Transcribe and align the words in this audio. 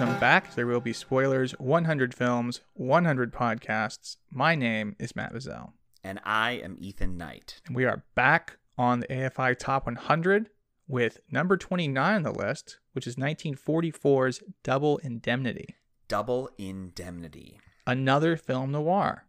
Welcome 0.00 0.18
back. 0.18 0.54
There 0.54 0.66
will 0.66 0.80
be 0.80 0.94
spoilers, 0.94 1.52
100 1.58 2.14
films, 2.14 2.62
100 2.72 3.34
podcasts. 3.34 4.16
My 4.30 4.54
name 4.54 4.96
is 4.98 5.14
Matt 5.14 5.34
Bazell, 5.34 5.72
And 6.02 6.18
I 6.24 6.52
am 6.52 6.78
Ethan 6.80 7.18
Knight. 7.18 7.60
and 7.66 7.76
we 7.76 7.84
are 7.84 8.02
back 8.14 8.56
on 8.78 9.00
the 9.00 9.06
AFI 9.08 9.58
Top 9.58 9.84
100 9.84 10.48
with 10.88 11.20
number 11.30 11.58
29 11.58 12.14
on 12.14 12.22
the 12.22 12.32
list, 12.32 12.78
which 12.94 13.06
is 13.06 13.16
1944's 13.16 14.42
Double 14.62 14.96
Indemnity, 15.02 15.74
Double 16.08 16.48
Indemnity. 16.56 17.60
another 17.86 18.38
film 18.38 18.72
noir. 18.72 19.26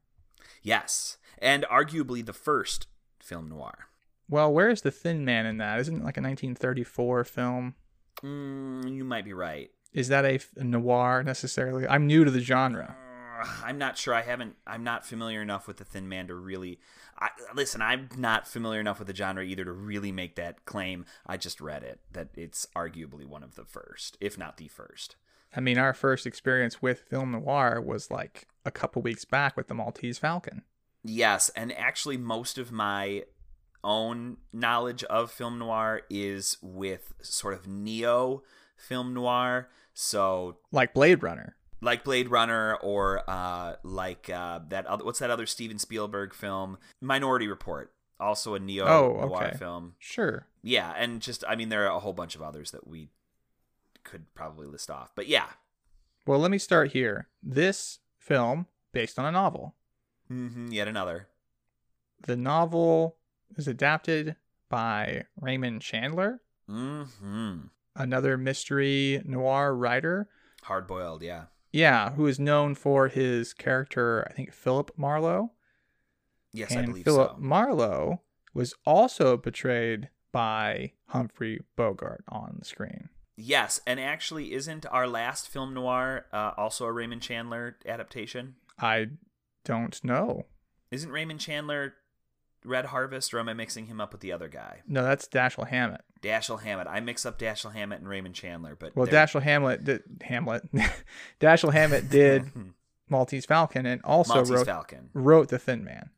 Yes, 0.63 1.17
and 1.39 1.65
arguably 1.69 2.25
the 2.25 2.31
first 2.31 2.87
film 3.19 3.49
noir. 3.49 3.87
Well, 4.29 4.53
where's 4.53 4.83
the 4.83 4.91
Thin 4.91 5.25
Man 5.25 5.45
in 5.45 5.57
that? 5.57 5.81
Isn't 5.81 5.95
it 5.97 6.05
like 6.05 6.15
a 6.15 6.21
1934 6.21 7.25
film? 7.25 7.75
Mm, 8.23 8.95
you 8.95 9.03
might 9.03 9.25
be 9.25 9.33
right. 9.33 9.69
Is 9.93 10.07
that 10.07 10.25
a 10.25 10.63
noir 10.63 11.23
necessarily? 11.23 11.87
I'm 11.87 12.07
new 12.07 12.23
to 12.23 12.31
the 12.31 12.39
genre. 12.39 12.95
Uh, 13.41 13.47
I'm 13.65 13.77
not 13.77 13.97
sure. 13.97 14.13
I 14.13 14.21
haven't. 14.21 14.55
I'm 14.65 14.83
not 14.83 15.05
familiar 15.05 15.41
enough 15.41 15.67
with 15.67 15.77
the 15.77 15.85
Thin 15.85 16.07
Man 16.07 16.27
to 16.27 16.35
really. 16.35 16.79
I, 17.19 17.29
listen, 17.53 17.81
I'm 17.81 18.09
not 18.17 18.47
familiar 18.47 18.79
enough 18.79 18.99
with 18.99 19.07
the 19.07 19.15
genre 19.15 19.43
either 19.43 19.65
to 19.65 19.71
really 19.71 20.11
make 20.11 20.35
that 20.35 20.65
claim. 20.65 21.05
I 21.27 21.37
just 21.37 21.61
read 21.61 21.83
it 21.83 21.99
that 22.13 22.29
it's 22.35 22.65
arguably 22.75 23.25
one 23.25 23.43
of 23.43 23.55
the 23.55 23.65
first, 23.65 24.17
if 24.21 24.37
not 24.37 24.57
the 24.57 24.67
first. 24.67 25.15
I 25.55 25.59
mean, 25.59 25.77
our 25.77 25.93
first 25.93 26.25
experience 26.25 26.81
with 26.81 27.01
film 27.01 27.31
noir 27.31 27.81
was 27.81 28.09
like 28.09 28.47
a 28.65 28.71
couple 28.71 29.01
weeks 29.01 29.25
back 29.25 29.57
with 29.57 29.67
the 29.67 29.73
Maltese 29.73 30.17
Falcon. 30.17 30.63
Yes, 31.03 31.49
and 31.49 31.75
actually, 31.77 32.17
most 32.17 32.57
of 32.57 32.71
my 32.71 33.23
own 33.83 34.37
knowledge 34.53 35.03
of 35.05 35.31
film 35.31 35.59
noir 35.59 36.01
is 36.09 36.57
with 36.61 37.13
sort 37.21 37.53
of 37.53 37.67
neo 37.67 38.43
film 38.77 39.13
noir. 39.13 39.69
So, 39.93 40.57
Like 40.71 40.93
Blade 40.93 41.21
Runner. 41.23 41.55
like 41.81 42.03
Blade 42.03 42.29
Runner, 42.29 42.75
or 42.75 43.23
uh, 43.29 43.75
like 43.83 44.29
uh, 44.29 44.59
that. 44.69 44.85
Other, 44.85 45.03
what's 45.03 45.19
that 45.19 45.29
other 45.31 45.45
Steven 45.45 45.79
Spielberg 45.79 46.33
film? 46.33 46.77
Minority 47.01 47.47
Report, 47.47 47.93
also 48.19 48.53
a 48.55 48.59
neo 48.59 48.85
Oh, 48.87 49.31
okay. 49.35 49.57
film. 49.57 49.95
Sure. 49.99 50.47
Yeah, 50.63 50.93
and 50.95 51.21
just 51.21 51.43
I 51.47 51.55
mean, 51.55 51.69
there 51.69 51.83
are 51.87 51.95
a 51.95 51.99
whole 51.99 52.13
bunch 52.13 52.35
of 52.35 52.41
others 52.41 52.71
that 52.71 52.87
we 52.87 53.09
could 54.03 54.33
probably 54.35 54.67
list 54.67 54.89
off. 54.91 55.11
But 55.15 55.27
yeah, 55.27 55.47
Well, 56.25 56.39
let 56.39 56.51
me 56.51 56.57
start 56.57 56.91
here. 56.91 57.27
This 57.43 57.99
film, 58.17 58.67
based 58.93 59.17
on 59.19 59.25
a 59.25 59.31
novel. 59.31 59.75
hmm 60.27 60.67
yet 60.71 60.87
another. 60.87 61.27
The 62.23 62.37
novel 62.37 63.17
is 63.57 63.67
adapted 63.67 64.35
by 64.69 65.23
Raymond 65.39 65.81
Chandler, 65.81 66.41
hmm 66.69 67.03
another 67.95 68.37
mystery 68.37 69.21
noir 69.25 69.75
writer. 69.75 70.29
Hard 70.63 70.87
boiled, 70.87 71.21
yeah. 71.21 71.45
Yeah, 71.71 72.11
who 72.11 72.27
is 72.27 72.39
known 72.39 72.75
for 72.75 73.07
his 73.07 73.53
character, 73.53 74.27
I 74.29 74.33
think 74.33 74.53
Philip 74.53 74.91
Marlowe. 74.97 75.51
Yes, 76.53 76.73
I 76.73 76.79
and 76.79 76.87
believe 76.87 77.05
Philip 77.05 77.31
so. 77.31 77.41
Marlowe 77.41 78.21
was 78.53 78.73
also 78.85 79.37
portrayed 79.37 80.09
by 80.31 80.91
Humphrey 81.07 81.61
Bogart 81.75 82.23
on 82.27 82.57
the 82.59 82.65
screen. 82.65 83.09
Yes, 83.37 83.79
and 83.87 83.99
actually, 83.99 84.53
isn't 84.53 84.85
our 84.91 85.07
last 85.07 85.47
film 85.47 85.73
noir 85.73 86.25
uh, 86.33 86.51
also 86.57 86.85
a 86.85 86.91
Raymond 86.91 87.21
Chandler 87.21 87.77
adaptation? 87.85 88.55
I 88.77 89.07
don't 89.63 90.03
know. 90.03 90.45
Isn't 90.91 91.11
Raymond 91.11 91.39
Chandler 91.39 91.93
Red 92.65 92.85
Harvest, 92.85 93.33
or 93.33 93.39
am 93.39 93.49
I 93.49 93.53
mixing 93.53 93.87
him 93.87 94.01
up 94.01 94.11
with 94.11 94.21
the 94.21 94.31
other 94.31 94.49
guy? 94.49 94.81
No, 94.87 95.03
that's 95.03 95.27
Dashiell 95.27 95.69
Hammett. 95.69 96.01
Dashiell 96.21 96.61
Hammett. 96.61 96.87
I 96.87 96.99
mix 96.99 97.25
up 97.25 97.39
Dashiell 97.39 97.73
Hammett 97.73 97.99
and 97.99 98.07
Raymond 98.07 98.35
Chandler, 98.35 98.75
but 98.79 98.95
Well, 98.95 99.05
they're- 99.05 99.13
Dashiell 99.25 99.41
Hamlet 99.41 99.83
did 99.83 100.03
Hamlet. 100.21 100.63
Dashiell 101.39 101.73
Hammett 101.73 102.09
did 102.09 102.45
Maltese 103.09 103.45
Falcon 103.45 103.85
and 103.85 104.01
also 104.03 104.35
Maltese 104.35 104.51
wrote 104.51 104.65
Falcon. 104.65 105.09
wrote 105.13 105.49
The 105.49 105.59
Thin 105.59 105.83
Man. 105.83 106.09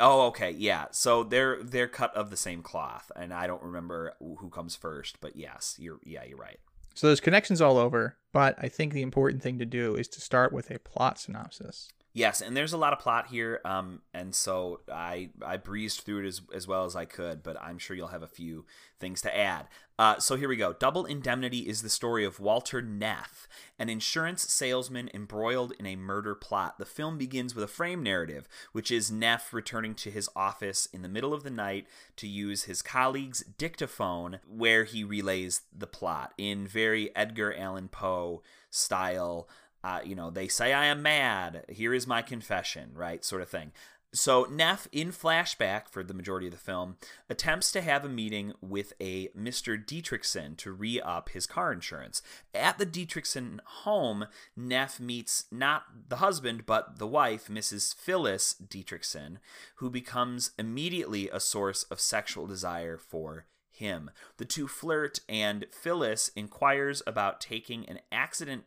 Oh, 0.00 0.28
okay, 0.28 0.50
yeah. 0.50 0.86
So 0.92 1.22
they're 1.24 1.62
they're 1.62 1.88
cut 1.88 2.14
of 2.16 2.30
the 2.30 2.38
same 2.38 2.62
cloth, 2.62 3.12
and 3.14 3.34
I 3.34 3.46
don't 3.46 3.62
remember 3.62 4.14
who 4.18 4.48
comes 4.48 4.74
first, 4.74 5.20
but 5.20 5.36
yes, 5.36 5.76
you're 5.78 5.98
yeah, 6.04 6.24
you're 6.24 6.38
right. 6.38 6.58
So 6.94 7.08
there's 7.08 7.20
connections 7.20 7.60
all 7.60 7.76
over, 7.76 8.16
but 8.32 8.56
I 8.58 8.68
think 8.68 8.92
the 8.94 9.02
important 9.02 9.42
thing 9.42 9.58
to 9.58 9.66
do 9.66 9.94
is 9.94 10.08
to 10.08 10.20
start 10.22 10.52
with 10.52 10.70
a 10.70 10.78
plot 10.78 11.18
synopsis. 11.18 11.90
Yes, 12.16 12.40
and 12.40 12.56
there's 12.56 12.72
a 12.72 12.78
lot 12.78 12.92
of 12.92 13.00
plot 13.00 13.26
here, 13.26 13.60
um, 13.64 14.00
and 14.14 14.32
so 14.32 14.82
I 14.90 15.30
I 15.44 15.56
breezed 15.56 16.02
through 16.02 16.24
it 16.24 16.28
as 16.28 16.42
as 16.54 16.68
well 16.68 16.84
as 16.84 16.94
I 16.94 17.06
could, 17.06 17.42
but 17.42 17.60
I'm 17.60 17.76
sure 17.76 17.96
you'll 17.96 18.06
have 18.06 18.22
a 18.22 18.28
few 18.28 18.66
things 19.00 19.20
to 19.22 19.36
add. 19.36 19.66
Uh, 19.98 20.18
so 20.20 20.36
here 20.36 20.48
we 20.48 20.56
go. 20.56 20.72
Double 20.72 21.06
Indemnity 21.06 21.68
is 21.68 21.82
the 21.82 21.88
story 21.88 22.24
of 22.24 22.38
Walter 22.38 22.80
Neff, 22.80 23.48
an 23.80 23.88
insurance 23.88 24.42
salesman 24.42 25.10
embroiled 25.12 25.72
in 25.78 25.86
a 25.86 25.96
murder 25.96 26.36
plot. 26.36 26.78
The 26.78 26.84
film 26.84 27.18
begins 27.18 27.54
with 27.54 27.64
a 27.64 27.68
frame 27.68 28.02
narrative, 28.02 28.48
which 28.70 28.92
is 28.92 29.10
Neff 29.10 29.52
returning 29.52 29.94
to 29.96 30.10
his 30.10 30.28
office 30.36 30.86
in 30.92 31.02
the 31.02 31.08
middle 31.08 31.34
of 31.34 31.42
the 31.42 31.50
night 31.50 31.86
to 32.16 32.28
use 32.28 32.64
his 32.64 32.80
colleague's 32.80 33.42
dictaphone, 33.58 34.38
where 34.48 34.84
he 34.84 35.02
relays 35.02 35.62
the 35.76 35.88
plot 35.88 36.32
in 36.38 36.66
very 36.66 37.14
Edgar 37.16 37.52
Allan 37.56 37.88
Poe 37.88 38.42
style 38.70 39.48
uh, 39.84 40.00
you 40.02 40.14
know, 40.14 40.30
they 40.30 40.48
say 40.48 40.72
I 40.72 40.86
am 40.86 41.02
mad. 41.02 41.66
Here 41.68 41.92
is 41.92 42.06
my 42.06 42.22
confession, 42.22 42.92
right? 42.94 43.22
Sort 43.22 43.42
of 43.42 43.50
thing. 43.50 43.72
So 44.14 44.44
Neff, 44.44 44.88
in 44.92 45.10
flashback 45.10 45.88
for 45.88 46.02
the 46.02 46.14
majority 46.14 46.46
of 46.46 46.52
the 46.52 46.58
film, 46.58 46.96
attempts 47.28 47.70
to 47.72 47.82
have 47.82 48.04
a 48.04 48.08
meeting 48.08 48.54
with 48.62 48.94
a 49.00 49.28
Mr. 49.30 49.76
Dietrichson 49.76 50.56
to 50.58 50.72
re 50.72 51.00
up 51.00 51.30
his 51.30 51.46
car 51.46 51.70
insurance. 51.70 52.22
At 52.54 52.78
the 52.78 52.86
Dietrichson 52.86 53.58
home, 53.64 54.26
Neff 54.56 55.00
meets 55.00 55.44
not 55.50 55.82
the 56.08 56.16
husband, 56.16 56.64
but 56.64 56.98
the 56.98 57.08
wife, 57.08 57.48
Mrs. 57.48 57.94
Phyllis 57.94 58.54
Dietrichson, 58.66 59.38
who 59.76 59.90
becomes 59.90 60.52
immediately 60.58 61.28
a 61.28 61.40
source 61.40 61.82
of 61.84 62.00
sexual 62.00 62.46
desire 62.46 62.96
for 62.96 63.46
him. 63.68 64.10
The 64.36 64.44
two 64.44 64.68
flirt, 64.68 65.18
and 65.28 65.66
Phyllis 65.72 66.30
inquires 66.36 67.02
about 67.06 67.40
taking 67.40 67.86
an 67.88 67.98
accident 68.12 68.64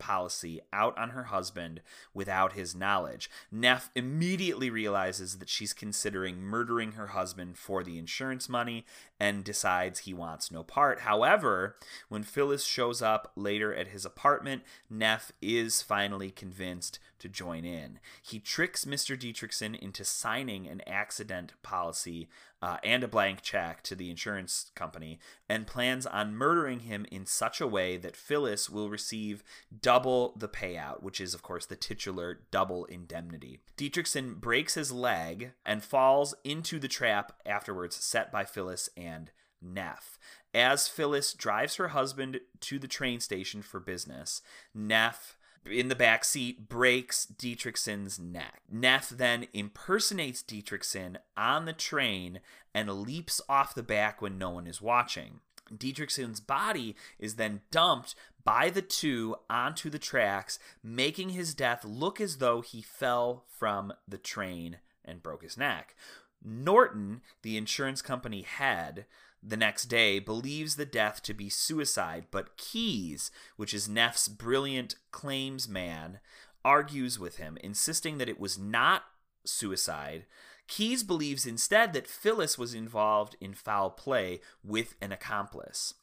policy 0.00 0.60
out 0.72 0.98
on 0.98 1.10
her 1.10 1.24
husband 1.24 1.80
without 2.12 2.54
his 2.54 2.74
knowledge. 2.74 3.30
Neff 3.52 3.90
immediately 3.94 4.70
realizes 4.70 5.38
that 5.38 5.48
she's 5.48 5.72
considering 5.72 6.40
murdering 6.40 6.92
her 6.92 7.08
husband 7.08 7.56
for 7.56 7.84
the 7.84 7.98
insurance 7.98 8.48
money 8.48 8.84
and 9.20 9.44
decides 9.44 10.00
he 10.00 10.14
wants 10.14 10.50
no 10.50 10.64
part. 10.64 11.00
However, 11.00 11.76
when 12.08 12.24
Phyllis 12.24 12.64
shows 12.64 13.00
up 13.00 13.30
later 13.36 13.72
at 13.72 13.88
his 13.88 14.04
apartment, 14.04 14.62
Neff 14.88 15.30
is 15.40 15.82
finally 15.82 16.30
convinced 16.30 16.98
to 17.20 17.28
join 17.28 17.64
in. 17.64 18.00
He 18.22 18.38
tricks 18.38 18.84
Mr. 18.84 19.18
Dietrichson 19.18 19.78
into 19.78 20.04
signing 20.04 20.66
an 20.66 20.82
accident 20.86 21.52
policy 21.62 22.28
uh, 22.62 22.76
and 22.82 23.02
a 23.02 23.08
blank 23.08 23.42
check 23.42 23.82
to 23.84 23.94
the 23.94 24.10
insurance 24.10 24.70
company 24.74 25.18
and 25.48 25.66
plans 25.66 26.06
on 26.06 26.34
murdering 26.34 26.80
him 26.80 27.06
in 27.10 27.24
such 27.24 27.60
a 27.60 27.66
way 27.66 27.96
that 27.96 28.16
Phyllis 28.16 28.68
will 28.68 28.90
receive 28.90 29.42
double 29.80 30.34
the 30.36 30.48
payout, 30.48 31.02
which 31.02 31.20
is, 31.20 31.32
of 31.32 31.42
course, 31.42 31.66
the 31.66 31.76
titular 31.76 32.40
double 32.50 32.84
indemnity. 32.86 33.60
Dietrichson 33.76 34.40
breaks 34.40 34.74
his 34.74 34.92
leg 34.92 35.52
and 35.64 35.82
falls 35.82 36.34
into 36.44 36.78
the 36.78 36.88
trap 36.88 37.32
afterwards 37.46 37.96
set 37.96 38.30
by 38.30 38.44
Phyllis 38.44 38.90
and 38.96 39.30
Neff. 39.62 40.18
As 40.52 40.88
Phyllis 40.88 41.32
drives 41.32 41.76
her 41.76 41.88
husband 41.88 42.40
to 42.60 42.78
the 42.78 42.88
train 42.88 43.20
station 43.20 43.62
for 43.62 43.78
business, 43.78 44.42
Neff 44.74 45.36
in 45.64 45.88
the 45.88 45.94
back 45.94 46.24
seat 46.24 46.68
breaks 46.68 47.26
Dietrichson's 47.26 48.18
neck. 48.18 48.62
Neff 48.70 49.08
then 49.10 49.46
impersonates 49.52 50.42
Dietrichson 50.42 51.16
on 51.36 51.64
the 51.64 51.72
train 51.72 52.40
and 52.74 52.90
leaps 52.90 53.40
off 53.48 53.74
the 53.74 53.82
back 53.82 54.22
when 54.22 54.38
no 54.38 54.50
one 54.50 54.66
is 54.66 54.80
watching. 54.80 55.40
Dietrichson's 55.72 56.40
body 56.40 56.96
is 57.18 57.36
then 57.36 57.60
dumped 57.70 58.14
by 58.42 58.70
the 58.70 58.82
two 58.82 59.36
onto 59.48 59.90
the 59.90 59.98
tracks, 59.98 60.58
making 60.82 61.30
his 61.30 61.54
death 61.54 61.84
look 61.84 62.20
as 62.20 62.38
though 62.38 62.60
he 62.60 62.82
fell 62.82 63.44
from 63.46 63.92
the 64.08 64.18
train 64.18 64.78
and 65.04 65.22
broke 65.22 65.42
his 65.42 65.56
neck. 65.56 65.94
Norton, 66.42 67.20
the 67.42 67.56
insurance 67.56 68.00
company 68.00 68.42
head, 68.42 69.04
the 69.42 69.56
next 69.56 69.86
day 69.86 70.18
believes 70.18 70.76
the 70.76 70.84
death 70.84 71.22
to 71.22 71.34
be 71.34 71.48
suicide, 71.48 72.26
but 72.30 72.56
Keyes, 72.56 73.30
which 73.56 73.72
is 73.72 73.88
Neff's 73.88 74.28
brilliant 74.28 74.96
claims 75.10 75.68
man, 75.68 76.20
argues 76.64 77.18
with 77.18 77.36
him, 77.38 77.56
insisting 77.62 78.18
that 78.18 78.28
it 78.28 78.38
was 78.38 78.58
not 78.58 79.04
suicide. 79.44 80.26
Keys 80.68 81.02
believes 81.02 81.46
instead 81.46 81.92
that 81.92 82.06
Phyllis 82.06 82.58
was 82.58 82.74
involved 82.74 83.36
in 83.40 83.54
foul 83.54 83.90
play 83.90 84.40
with 84.62 84.94
an 85.00 85.10
accomplice. 85.10 85.94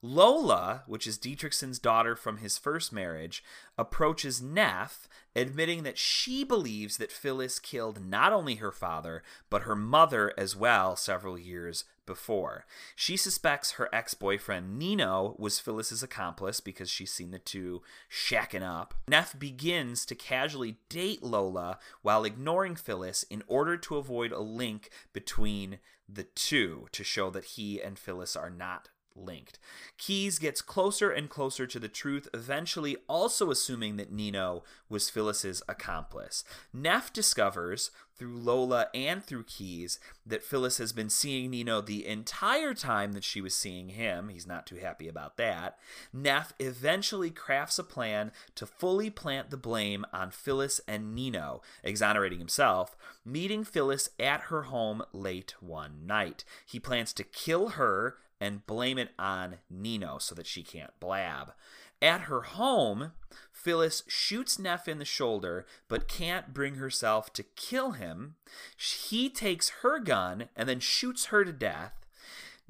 Lola, 0.00 0.84
which 0.86 1.08
is 1.08 1.18
Dietrichson's 1.18 1.80
daughter 1.80 2.14
from 2.14 2.36
his 2.36 2.56
first 2.56 2.92
marriage, 2.92 3.42
approaches 3.76 4.40
Neff, 4.40 5.08
admitting 5.34 5.82
that 5.82 5.98
she 5.98 6.44
believes 6.44 6.98
that 6.98 7.10
Phyllis 7.10 7.58
killed 7.58 8.06
not 8.06 8.32
only 8.32 8.56
her 8.56 8.70
father, 8.70 9.24
but 9.50 9.62
her 9.62 9.74
mother 9.74 10.32
as 10.38 10.54
well 10.54 10.94
several 10.94 11.36
years 11.36 11.84
before. 12.06 12.64
She 12.94 13.16
suspects 13.16 13.72
her 13.72 13.88
ex 13.92 14.14
boyfriend 14.14 14.78
Nino 14.78 15.34
was 15.36 15.58
Phyllis's 15.58 16.02
accomplice 16.04 16.60
because 16.60 16.88
she's 16.88 17.12
seen 17.12 17.32
the 17.32 17.40
two 17.40 17.82
shacking 18.08 18.62
up. 18.62 18.94
Neff 19.08 19.36
begins 19.36 20.06
to 20.06 20.14
casually 20.14 20.78
date 20.88 21.24
Lola 21.24 21.78
while 22.02 22.24
ignoring 22.24 22.76
Phyllis 22.76 23.24
in 23.24 23.42
order 23.48 23.76
to 23.76 23.96
avoid 23.96 24.30
a 24.30 24.40
link 24.40 24.90
between 25.12 25.80
the 26.08 26.24
two 26.24 26.86
to 26.92 27.02
show 27.02 27.30
that 27.30 27.44
he 27.44 27.82
and 27.82 27.98
Phyllis 27.98 28.36
are 28.36 28.48
not 28.48 28.88
linked. 29.14 29.58
Keyes 29.96 30.38
gets 30.38 30.62
closer 30.62 31.10
and 31.10 31.28
closer 31.28 31.66
to 31.66 31.78
the 31.78 31.88
truth, 31.88 32.28
eventually 32.32 32.96
also 33.08 33.50
assuming 33.50 33.96
that 33.96 34.12
Nino 34.12 34.62
was 34.88 35.10
Phyllis's 35.10 35.62
accomplice. 35.68 36.44
Neff 36.72 37.12
discovers 37.12 37.90
through 38.18 38.36
Lola 38.36 38.88
and 38.92 39.24
through 39.24 39.44
Keyes 39.44 40.00
that 40.26 40.42
Phyllis 40.42 40.78
has 40.78 40.92
been 40.92 41.08
seeing 41.08 41.50
Nino 41.50 41.80
the 41.80 42.06
entire 42.06 42.74
time 42.74 43.12
that 43.12 43.22
she 43.22 43.40
was 43.40 43.54
seeing 43.54 43.90
him. 43.90 44.28
He's 44.28 44.46
not 44.46 44.66
too 44.66 44.76
happy 44.76 45.08
about 45.08 45.36
that. 45.36 45.78
Neff 46.12 46.52
eventually 46.58 47.30
crafts 47.30 47.78
a 47.78 47.84
plan 47.84 48.32
to 48.56 48.66
fully 48.66 49.08
plant 49.08 49.50
the 49.50 49.56
blame 49.56 50.04
on 50.12 50.30
Phyllis 50.30 50.80
and 50.88 51.14
Nino, 51.14 51.62
exonerating 51.84 52.40
himself, 52.40 52.96
meeting 53.24 53.62
Phyllis 53.62 54.10
at 54.18 54.42
her 54.42 54.62
home 54.62 55.02
late 55.12 55.54
one 55.60 56.06
night. 56.06 56.44
He 56.66 56.80
plans 56.80 57.12
to 57.14 57.24
kill 57.24 57.70
her 57.70 58.16
and 58.40 58.66
blame 58.66 58.98
it 58.98 59.10
on 59.18 59.56
Nino 59.70 60.18
so 60.18 60.34
that 60.34 60.46
she 60.46 60.62
can't 60.62 60.98
blab. 61.00 61.52
At 62.00 62.22
her 62.22 62.42
home, 62.42 63.12
Phyllis 63.52 64.04
shoots 64.06 64.58
Neff 64.58 64.86
in 64.86 64.98
the 64.98 65.04
shoulder 65.04 65.66
but 65.88 66.08
can't 66.08 66.54
bring 66.54 66.76
herself 66.76 67.32
to 67.32 67.42
kill 67.42 67.92
him. 67.92 68.36
He 68.76 69.28
takes 69.28 69.70
her 69.82 69.98
gun 69.98 70.48
and 70.54 70.68
then 70.68 70.80
shoots 70.80 71.26
her 71.26 71.44
to 71.44 71.52
death. 71.52 71.92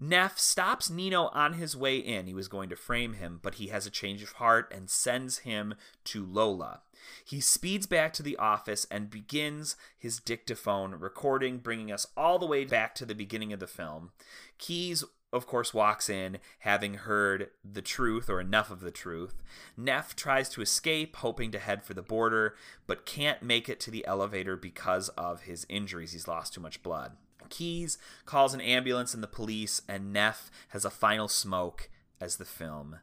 Neff 0.00 0.38
stops 0.38 0.88
Nino 0.88 1.24
on 1.34 1.54
his 1.54 1.76
way 1.76 1.96
in. 1.96 2.28
He 2.28 2.34
was 2.34 2.46
going 2.46 2.68
to 2.68 2.76
frame 2.76 3.14
him, 3.14 3.40
but 3.42 3.56
he 3.56 3.66
has 3.66 3.84
a 3.84 3.90
change 3.90 4.22
of 4.22 4.32
heart 4.32 4.72
and 4.74 4.88
sends 4.88 5.38
him 5.38 5.74
to 6.04 6.24
Lola. 6.24 6.82
He 7.24 7.40
speeds 7.40 7.86
back 7.86 8.12
to 8.14 8.22
the 8.22 8.36
office 8.36 8.86
and 8.92 9.10
begins 9.10 9.76
his 9.98 10.20
dictaphone 10.20 10.92
recording, 10.94 11.58
bringing 11.58 11.90
us 11.90 12.06
all 12.16 12.38
the 12.38 12.46
way 12.46 12.64
back 12.64 12.94
to 12.94 13.04
the 13.04 13.14
beginning 13.14 13.52
of 13.52 13.58
the 13.58 13.66
film. 13.66 14.12
Keyes 14.58 15.02
of 15.32 15.46
course, 15.46 15.74
walks 15.74 16.08
in 16.08 16.38
having 16.60 16.94
heard 16.94 17.50
the 17.64 17.82
truth 17.82 18.30
or 18.30 18.40
enough 18.40 18.70
of 18.70 18.80
the 18.80 18.90
truth. 18.90 19.42
Neff 19.76 20.16
tries 20.16 20.48
to 20.50 20.62
escape, 20.62 21.16
hoping 21.16 21.50
to 21.52 21.58
head 21.58 21.82
for 21.82 21.94
the 21.94 22.02
border, 22.02 22.56
but 22.86 23.06
can't 23.06 23.42
make 23.42 23.68
it 23.68 23.80
to 23.80 23.90
the 23.90 24.06
elevator 24.06 24.56
because 24.56 25.08
of 25.10 25.42
his 25.42 25.66
injuries. 25.68 26.12
He's 26.12 26.28
lost 26.28 26.54
too 26.54 26.60
much 26.60 26.82
blood. 26.82 27.12
Keyes 27.50 27.98
calls 28.26 28.54
an 28.54 28.60
ambulance 28.60 29.14
and 29.14 29.22
the 29.22 29.28
police, 29.28 29.82
and 29.88 30.12
Neff 30.12 30.50
has 30.68 30.84
a 30.84 30.90
final 30.90 31.28
smoke 31.28 31.90
as 32.20 32.36
the 32.36 32.44
film 32.44 32.98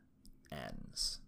ends. 0.52 1.20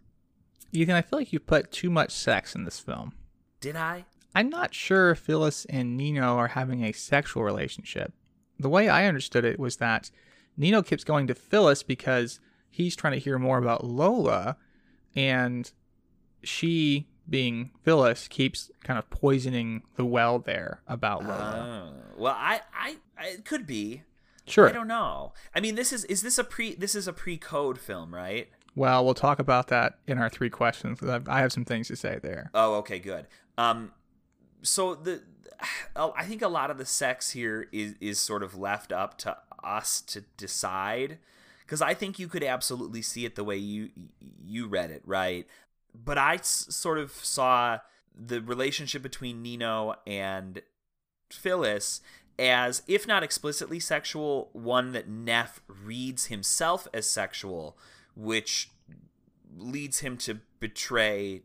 Ethan, 0.72 0.94
I 0.94 1.02
feel 1.02 1.18
like 1.18 1.32
you 1.32 1.40
put 1.40 1.72
too 1.72 1.90
much 1.90 2.12
sex 2.12 2.54
in 2.54 2.64
this 2.64 2.78
film. 2.78 3.12
Did 3.60 3.76
I? 3.76 4.04
I'm 4.34 4.50
not 4.50 4.74
sure 4.74 5.10
if 5.10 5.18
Phyllis 5.18 5.64
and 5.66 5.96
Nino 5.96 6.36
are 6.36 6.48
having 6.48 6.84
a 6.84 6.92
sexual 6.92 7.42
relationship. 7.42 8.12
The 8.58 8.68
way 8.68 8.88
I 8.88 9.06
understood 9.06 9.44
it 9.44 9.58
was 9.58 9.76
that 9.76 10.10
Nino 10.58 10.82
keeps 10.82 11.04
going 11.04 11.26
to 11.28 11.34
Phyllis 11.34 11.82
because 11.82 12.40
he's 12.68 12.96
trying 12.96 13.14
to 13.14 13.18
hear 13.18 13.38
more 13.38 13.58
about 13.58 13.84
Lola, 13.84 14.56
and 15.14 15.70
she, 16.42 17.08
being 17.30 17.70
Phyllis, 17.82 18.28
keeps 18.28 18.70
kind 18.82 18.98
of 18.98 19.08
poisoning 19.08 19.84
the 19.96 20.04
well 20.04 20.40
there 20.40 20.82
about 20.88 21.22
Lola. 21.22 21.34
Uh, 21.34 22.18
well, 22.18 22.36
I, 22.36 22.60
I, 22.74 22.96
I, 23.16 23.26
it 23.28 23.44
could 23.44 23.66
be. 23.66 24.02
Sure. 24.46 24.68
I 24.68 24.72
don't 24.72 24.88
know. 24.88 25.32
I 25.54 25.60
mean, 25.60 25.74
this 25.74 25.92
is 25.92 26.04
is 26.06 26.22
this 26.22 26.38
a 26.38 26.44
pre 26.44 26.74
this 26.74 26.94
is 26.94 27.06
a 27.06 27.12
pre 27.12 27.36
code 27.36 27.78
film, 27.78 28.14
right? 28.14 28.48
Well, 28.74 29.04
we'll 29.04 29.14
talk 29.14 29.38
about 29.38 29.68
that 29.68 29.98
in 30.06 30.18
our 30.18 30.30
three 30.30 30.50
questions. 30.50 31.00
I 31.02 31.40
have 31.40 31.52
some 31.52 31.64
things 31.64 31.88
to 31.88 31.96
say 31.96 32.18
there. 32.22 32.50
Oh, 32.54 32.76
okay, 32.76 32.98
good. 32.98 33.26
Um, 33.58 33.92
so 34.62 34.94
the 34.94 35.22
I 35.96 36.24
think 36.24 36.42
a 36.42 36.48
lot 36.48 36.70
of 36.70 36.78
the 36.78 36.86
sex 36.86 37.30
here 37.30 37.68
is 37.72 37.94
is 38.00 38.18
sort 38.18 38.42
of 38.42 38.56
left 38.56 38.92
up 38.92 39.18
to 39.18 39.36
us 39.68 40.00
to 40.02 40.22
decide 40.36 41.18
because 41.68 41.82
I 41.82 41.92
think 41.92 42.18
you 42.18 42.28
could 42.28 42.42
absolutely 42.42 43.02
see 43.02 43.26
it 43.26 43.34
the 43.34 43.44
way 43.44 43.56
you 43.56 43.90
you 44.42 44.66
read 44.66 44.90
it, 44.90 45.02
right? 45.04 45.46
But 45.94 46.16
I 46.16 46.36
s- 46.36 46.66
sort 46.70 46.98
of 46.98 47.12
saw 47.12 47.78
the 48.14 48.40
relationship 48.40 49.02
between 49.02 49.42
Nino 49.42 49.94
and 50.06 50.62
Phyllis 51.30 52.00
as, 52.38 52.82
if 52.86 53.06
not 53.06 53.22
explicitly 53.22 53.80
sexual, 53.80 54.48
one 54.52 54.92
that 54.92 55.08
Neff 55.08 55.60
reads 55.66 56.26
himself 56.26 56.86
as 56.94 57.08
sexual, 57.10 57.76
which 58.14 58.70
leads 59.56 59.98
him 59.98 60.16
to 60.18 60.40
betray, 60.60 61.42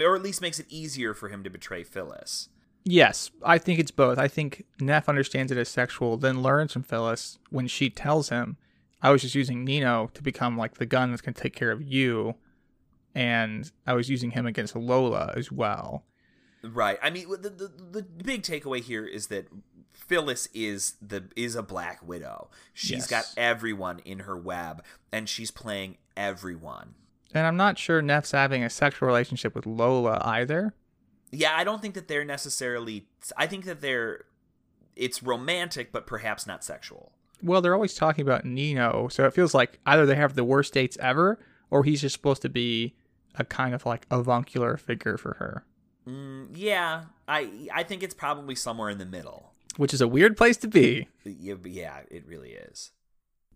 or 0.00 0.14
at 0.16 0.22
least 0.22 0.40
makes 0.40 0.60
it 0.60 0.66
easier 0.68 1.12
for 1.12 1.28
him 1.28 1.42
to 1.44 1.50
betray 1.50 1.82
Phyllis. 1.82 2.48
Yes, 2.90 3.30
I 3.44 3.58
think 3.58 3.78
it's 3.78 3.92
both. 3.92 4.18
I 4.18 4.26
think 4.26 4.64
Neff 4.80 5.08
understands 5.08 5.52
it 5.52 5.58
as 5.58 5.68
sexual, 5.68 6.16
then 6.16 6.42
learns 6.42 6.72
from 6.72 6.82
Phyllis 6.82 7.38
when 7.48 7.68
she 7.68 7.88
tells 7.88 8.30
him, 8.30 8.56
I 9.00 9.12
was 9.12 9.22
just 9.22 9.36
using 9.36 9.64
Nino 9.64 10.10
to 10.12 10.22
become 10.22 10.58
like 10.58 10.74
the 10.74 10.86
gun 10.86 11.10
that's 11.10 11.22
going 11.22 11.34
to 11.34 11.40
take 11.40 11.54
care 11.54 11.70
of 11.70 11.80
you. 11.80 12.34
And 13.14 13.70
I 13.86 13.94
was 13.94 14.10
using 14.10 14.32
him 14.32 14.44
against 14.44 14.74
Lola 14.74 15.32
as 15.36 15.52
well. 15.52 16.04
Right. 16.64 16.98
I 17.00 17.10
mean, 17.10 17.28
the, 17.30 17.50
the, 17.50 17.72
the 17.92 18.02
big 18.02 18.42
takeaway 18.42 18.80
here 18.80 19.06
is 19.06 19.28
that 19.28 19.46
Phyllis 19.92 20.48
is 20.52 20.94
the 21.00 21.24
is 21.36 21.54
a 21.54 21.62
Black 21.62 22.06
Widow. 22.06 22.50
She's 22.74 22.90
yes. 22.90 23.06
got 23.06 23.24
everyone 23.36 24.00
in 24.00 24.20
her 24.20 24.36
web, 24.36 24.82
and 25.12 25.28
she's 25.28 25.52
playing 25.52 25.98
everyone. 26.16 26.94
And 27.32 27.46
I'm 27.46 27.56
not 27.56 27.78
sure 27.78 28.02
Neff's 28.02 28.32
having 28.32 28.64
a 28.64 28.70
sexual 28.70 29.06
relationship 29.06 29.54
with 29.54 29.64
Lola 29.64 30.20
either 30.24 30.74
yeah, 31.30 31.56
I 31.56 31.64
don't 31.64 31.80
think 31.80 31.94
that 31.94 32.08
they're 32.08 32.24
necessarily. 32.24 33.06
I 33.36 33.46
think 33.46 33.64
that 33.64 33.80
they're. 33.80 34.24
It's 34.96 35.22
romantic, 35.22 35.92
but 35.92 36.06
perhaps 36.06 36.46
not 36.46 36.64
sexual. 36.64 37.12
Well, 37.42 37.62
they're 37.62 37.74
always 37.74 37.94
talking 37.94 38.22
about 38.22 38.44
Nino, 38.44 39.08
so 39.08 39.24
it 39.24 39.32
feels 39.32 39.54
like 39.54 39.78
either 39.86 40.04
they 40.04 40.16
have 40.16 40.34
the 40.34 40.44
worst 40.44 40.74
dates 40.74 40.98
ever, 41.00 41.38
or 41.70 41.84
he's 41.84 42.02
just 42.02 42.14
supposed 42.14 42.42
to 42.42 42.48
be 42.48 42.94
a 43.36 43.44
kind 43.44 43.74
of 43.74 43.86
like 43.86 44.06
avuncular 44.10 44.76
figure 44.76 45.16
for 45.16 45.34
her. 45.34 45.64
Mm, 46.06 46.48
yeah, 46.54 47.04
I 47.28 47.68
I 47.72 47.82
think 47.82 48.02
it's 48.02 48.14
probably 48.14 48.54
somewhere 48.54 48.90
in 48.90 48.98
the 48.98 49.06
middle, 49.06 49.52
which 49.76 49.94
is 49.94 50.00
a 50.00 50.08
weird 50.08 50.36
place 50.36 50.56
to 50.58 50.68
be. 50.68 51.08
Yeah, 51.24 52.00
it 52.10 52.26
really 52.26 52.52
is. 52.52 52.92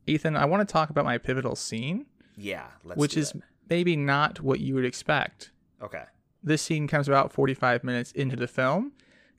Ethan, 0.06 0.36
I 0.36 0.44
want 0.44 0.66
to 0.66 0.72
talk 0.72 0.90
about 0.90 1.04
my 1.04 1.18
pivotal 1.18 1.56
scene. 1.56 2.06
Yeah, 2.36 2.66
which 2.94 3.16
is 3.16 3.32
it. 3.32 3.42
maybe 3.68 3.96
not 3.96 4.40
what 4.40 4.60
you 4.60 4.74
would 4.74 4.84
expect. 4.84 5.50
Okay. 5.82 6.04
This 6.44 6.60
scene 6.60 6.86
comes 6.86 7.08
about 7.08 7.32
45 7.32 7.82
minutes 7.82 8.12
into 8.12 8.36
the 8.36 8.46
film, 8.46 8.92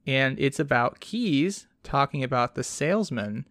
and 0.08 0.40
it's 0.40 0.60
about 0.60 1.00
Keyes 1.00 1.68
talking 1.84 2.24
about 2.24 2.56
the 2.56 2.64
salesman 2.64 3.48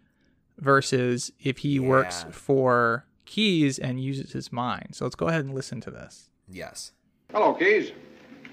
versus 0.59 1.33
if 1.41 1.59
he 1.59 1.77
yeah. 1.77 1.89
works 1.89 2.27
for 2.33 3.07
Keyes 3.25 3.79
and 3.79 4.03
uses 4.03 4.33
his 4.33 4.53
mind. 4.53 4.89
So 4.93 5.05
let's 5.05 5.15
go 5.15 5.29
ahead 5.29 5.45
and 5.45 5.55
listen 5.55 5.81
to 5.83 5.91
this. 5.91 6.31
Yes. 6.49 6.93
Hello, 7.33 7.55
Keyes. 7.55 7.93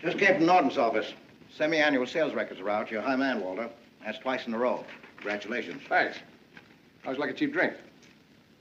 Just 0.01 0.19
came 0.19 0.35
from 0.35 0.45
Norton's 0.45 0.77
office. 0.77 1.13
Semi-annual 1.55 2.05
sales 2.05 2.33
records 2.33 2.61
are 2.61 2.69
out. 2.69 2.91
You're 2.91 3.01
high 3.01 3.15
man, 3.15 3.41
Walter. 3.41 3.69
That's 4.05 4.19
twice 4.19 4.45
in 4.45 4.53
a 4.53 4.57
row. 4.57 4.85
Congratulations. 5.17 5.81
Thanks. 5.89 6.17
How'd 7.03 7.15
you 7.15 7.21
like 7.21 7.31
a 7.31 7.33
cheap 7.33 7.53
drink? 7.53 7.73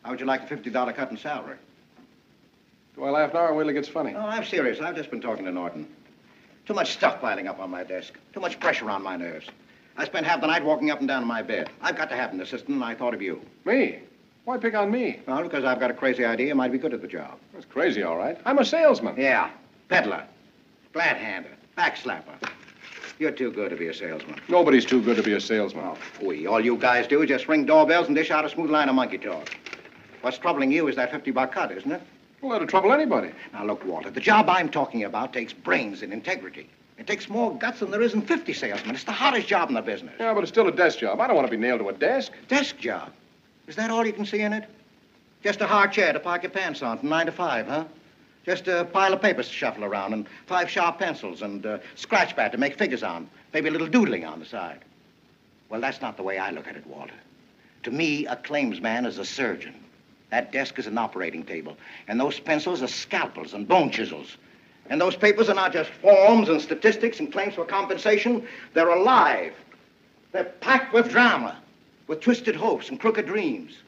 How 0.02 0.10
would 0.10 0.20
you 0.20 0.26
like 0.26 0.50
a 0.50 0.56
$50 0.56 0.94
cut 0.94 1.10
in 1.10 1.18
salary? 1.18 1.56
Do 2.96 3.04
I 3.04 3.10
laugh 3.10 3.34
now 3.34 3.40
or 3.40 3.54
wait 3.54 3.64
till 3.64 3.70
it 3.70 3.74
gets 3.74 3.88
funny? 3.88 4.14
Oh, 4.14 4.20
I'm 4.20 4.44
serious. 4.44 4.80
I've 4.80 4.96
just 4.96 5.10
been 5.10 5.20
talking 5.20 5.44
to 5.44 5.52
Norton. 5.52 5.86
Too 6.66 6.74
much 6.74 6.92
stuff 6.92 7.20
piling 7.20 7.48
up 7.48 7.58
on 7.58 7.70
my 7.70 7.84
desk. 7.84 8.14
Too 8.32 8.40
much 8.40 8.60
pressure 8.60 8.88
on 8.90 9.02
my 9.02 9.16
nerves. 9.16 9.46
I 9.96 10.04
spent 10.04 10.24
half 10.26 10.40
the 10.40 10.46
night 10.46 10.64
walking 10.64 10.90
up 10.90 11.00
and 11.00 11.08
down 11.08 11.22
in 11.22 11.28
my 11.28 11.42
bed. 11.42 11.70
I've 11.82 11.96
got 11.96 12.08
to 12.10 12.16
have 12.16 12.32
an 12.32 12.40
assistant, 12.40 12.70
and 12.76 12.84
I 12.84 12.94
thought 12.94 13.12
of 13.14 13.20
you. 13.20 13.40
Me? 13.64 13.98
Why 14.44 14.56
pick 14.56 14.74
on 14.74 14.90
me? 14.90 15.20
Well, 15.26 15.42
because 15.42 15.64
I've 15.64 15.80
got 15.80 15.90
a 15.90 15.94
crazy 15.94 16.24
idea 16.24 16.48
you 16.48 16.54
might 16.54 16.72
be 16.72 16.78
good 16.78 16.94
at 16.94 17.02
the 17.02 17.08
job. 17.08 17.38
That's 17.52 17.66
crazy, 17.66 18.02
all 18.02 18.16
right. 18.16 18.38
I'm 18.44 18.58
a 18.58 18.64
salesman. 18.64 19.14
Yeah. 19.18 19.50
Peddler. 19.88 20.24
Glad-hander. 20.92 21.50
Backslapper. 21.76 22.34
You're 23.18 23.32
too 23.32 23.52
good 23.52 23.68
to 23.70 23.76
be 23.76 23.88
a 23.88 23.94
salesman. 23.94 24.40
Nobody's 24.48 24.86
too 24.86 25.02
good 25.02 25.16
to 25.16 25.22
be 25.22 25.34
a 25.34 25.40
salesman. 25.40 25.84
Oh, 25.84 25.98
we. 26.24 26.46
All 26.46 26.64
you 26.64 26.76
guys 26.76 27.06
do 27.06 27.20
is 27.22 27.28
just 27.28 27.48
ring 27.48 27.66
doorbells 27.66 28.06
and 28.06 28.16
dish 28.16 28.30
out 28.30 28.44
a 28.46 28.48
smooth 28.48 28.70
line 28.70 28.88
of 28.88 28.94
monkey 28.94 29.18
talk. 29.18 29.54
What's 30.22 30.38
troubling 30.38 30.72
you 30.72 30.88
is 30.88 30.96
that 30.96 31.10
50 31.10 31.30
buck 31.32 31.52
cut, 31.52 31.70
isn't 31.72 31.92
it? 31.92 32.00
Well, 32.40 32.52
that'll 32.52 32.66
trouble 32.66 32.92
anybody. 32.92 33.32
Now, 33.52 33.64
look, 33.64 33.84
Walter, 33.84 34.10
the 34.10 34.20
job 34.20 34.48
I'm 34.48 34.70
talking 34.70 35.04
about 35.04 35.32
takes 35.32 35.52
brains 35.52 36.02
and 36.02 36.12
integrity. 36.12 36.68
It 36.98 37.06
takes 37.06 37.28
more 37.28 37.56
guts 37.56 37.80
than 37.80 37.90
there 37.90 38.02
is 38.02 38.14
in 38.14 38.22
50 38.22 38.52
salesmen. 38.52 38.94
It's 38.94 39.04
the 39.04 39.12
hardest 39.12 39.48
job 39.48 39.68
in 39.68 39.74
the 39.74 39.82
business. 39.82 40.14
Yeah, 40.18 40.34
but 40.34 40.40
it's 40.42 40.50
still 40.52 40.68
a 40.68 40.72
desk 40.72 40.98
job. 40.98 41.20
I 41.20 41.26
don't 41.26 41.36
want 41.36 41.46
to 41.48 41.50
be 41.50 41.56
nailed 41.56 41.80
to 41.80 41.88
a 41.88 41.92
desk. 41.92 42.32
Desk 42.48 42.76
job? 42.78 43.12
Is 43.66 43.76
that 43.76 43.90
all 43.90 44.06
you 44.06 44.12
can 44.12 44.26
see 44.26 44.40
in 44.40 44.52
it? 44.52 44.64
Just 45.42 45.60
a 45.60 45.66
hard 45.66 45.92
chair 45.92 46.12
to 46.12 46.20
park 46.20 46.42
your 46.42 46.50
pants 46.50 46.82
on 46.82 46.98
from 46.98 47.08
nine 47.08 47.26
to 47.26 47.32
five, 47.32 47.66
huh? 47.66 47.84
Just 48.44 48.68
a 48.68 48.84
pile 48.84 49.12
of 49.12 49.22
papers 49.22 49.48
to 49.48 49.54
shuffle 49.54 49.84
around 49.84 50.12
and 50.12 50.26
five 50.46 50.68
sharp 50.70 50.98
pencils 50.98 51.42
and 51.42 51.64
a 51.64 51.80
scratch 51.94 52.36
pad 52.36 52.52
to 52.52 52.58
make 52.58 52.76
figures 52.76 53.02
on. 53.02 53.28
Maybe 53.52 53.68
a 53.68 53.72
little 53.72 53.86
doodling 53.86 54.24
on 54.24 54.40
the 54.40 54.46
side. 54.46 54.80
Well, 55.68 55.80
that's 55.80 56.00
not 56.00 56.16
the 56.16 56.22
way 56.22 56.38
I 56.38 56.50
look 56.50 56.66
at 56.66 56.76
it, 56.76 56.86
Walter. 56.86 57.14
To 57.84 57.90
me, 57.90 58.26
a 58.26 58.36
claims 58.36 58.80
man 58.80 59.06
is 59.06 59.18
a 59.18 59.24
surgeon. 59.24 59.74
That 60.30 60.52
desk 60.52 60.78
is 60.78 60.86
an 60.86 60.96
operating 60.96 61.44
table. 61.44 61.76
And 62.08 62.18
those 62.18 62.38
pencils 62.38 62.82
are 62.82 62.88
scalpels 62.88 63.54
and 63.54 63.66
bone 63.66 63.90
chisels. 63.90 64.36
And 64.88 65.00
those 65.00 65.16
papers 65.16 65.48
are 65.48 65.54
not 65.54 65.72
just 65.72 65.90
forms 65.90 66.48
and 66.48 66.60
statistics 66.60 67.20
and 67.20 67.32
claims 67.32 67.54
for 67.54 67.64
compensation. 67.64 68.46
They're 68.74 68.88
alive. 68.90 69.54
They're 70.32 70.44
packed 70.44 70.92
with 70.92 71.10
drama, 71.10 71.60
with 72.06 72.20
twisted 72.20 72.56
hopes 72.56 72.88
and 72.88 72.98
crooked 72.98 73.26
dreams. 73.26 73.78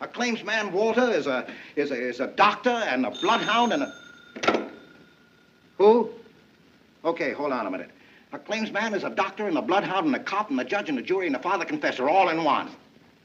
A 0.00 0.08
claims 0.08 0.42
man, 0.44 0.72
Walter, 0.72 1.10
is 1.10 1.26
a, 1.26 1.46
is 1.76 1.90
a, 1.90 1.94
is 1.94 2.20
a 2.20 2.26
doctor 2.26 2.70
and 2.70 3.06
a 3.06 3.10
bloodhound 3.10 3.72
and 3.72 3.84
a... 3.84 4.70
Who? 5.78 6.10
Okay, 7.04 7.32
hold 7.32 7.52
on 7.52 7.66
a 7.66 7.70
minute. 7.70 7.90
A 8.32 8.38
claims 8.38 8.72
man 8.72 8.94
is 8.94 9.04
a 9.04 9.10
doctor 9.10 9.46
and 9.46 9.56
a 9.56 9.62
bloodhound 9.62 10.06
and 10.06 10.16
a 10.16 10.18
cop 10.18 10.50
and 10.50 10.60
a 10.60 10.64
judge 10.64 10.88
and 10.88 10.98
a 10.98 11.02
jury 11.02 11.28
and 11.28 11.36
a 11.36 11.38
father 11.38 11.64
confessor 11.64 12.08
all 12.08 12.28
in 12.28 12.42
one. 12.42 12.70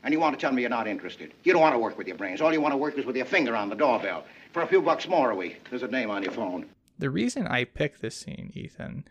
And 0.03 0.13
you 0.13 0.19
want 0.19 0.37
to 0.37 0.41
tell 0.41 0.51
me 0.51 0.61
you're 0.61 0.69
not 0.69 0.87
interested. 0.87 1.33
You 1.43 1.53
don't 1.53 1.61
want 1.61 1.75
to 1.75 1.79
work 1.79 1.97
with 1.97 2.07
your 2.07 2.17
brains. 2.17 2.41
All 2.41 2.53
you 2.53 2.61
want 2.61 2.73
to 2.73 2.77
work 2.77 2.97
is 2.97 3.05
with 3.05 3.15
your 3.15 3.25
finger 3.25 3.55
on 3.55 3.69
the 3.69 3.75
doorbell. 3.75 4.25
For 4.53 4.61
a 4.61 4.67
few 4.67 4.81
bucks 4.81 5.07
more 5.07 5.31
a 5.31 5.35
week. 5.35 5.67
There's 5.69 5.83
a 5.83 5.87
name 5.87 6.09
on 6.09 6.23
your 6.23 6.31
phone. 6.31 6.67
The 6.97 7.09
reason 7.09 7.47
I 7.47 7.65
picked 7.65 8.01
this 8.01 8.15
scene, 8.15 8.51
Ethan, 8.53 9.05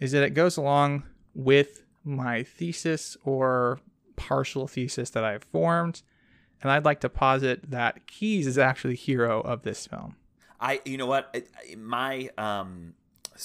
is 0.00 0.12
that 0.12 0.22
it 0.22 0.30
goes 0.30 0.56
along 0.56 1.04
with 1.34 1.82
my 2.04 2.42
thesis 2.42 3.16
or 3.24 3.80
partial 4.16 4.66
thesis 4.66 5.10
that 5.10 5.24
I've 5.24 5.44
formed. 5.44 6.02
And 6.62 6.70
I'd 6.70 6.84
like 6.84 7.00
to 7.00 7.08
posit 7.08 7.70
that 7.70 8.06
Keyes 8.06 8.46
is 8.46 8.58
actually 8.58 8.94
the 8.94 9.00
hero 9.00 9.40
of 9.40 9.62
this 9.62 9.86
film. 9.86 10.16
I, 10.60 10.80
you 10.84 10.96
know 10.96 11.06
what, 11.06 11.36
my 11.76 12.30
um, 12.38 12.94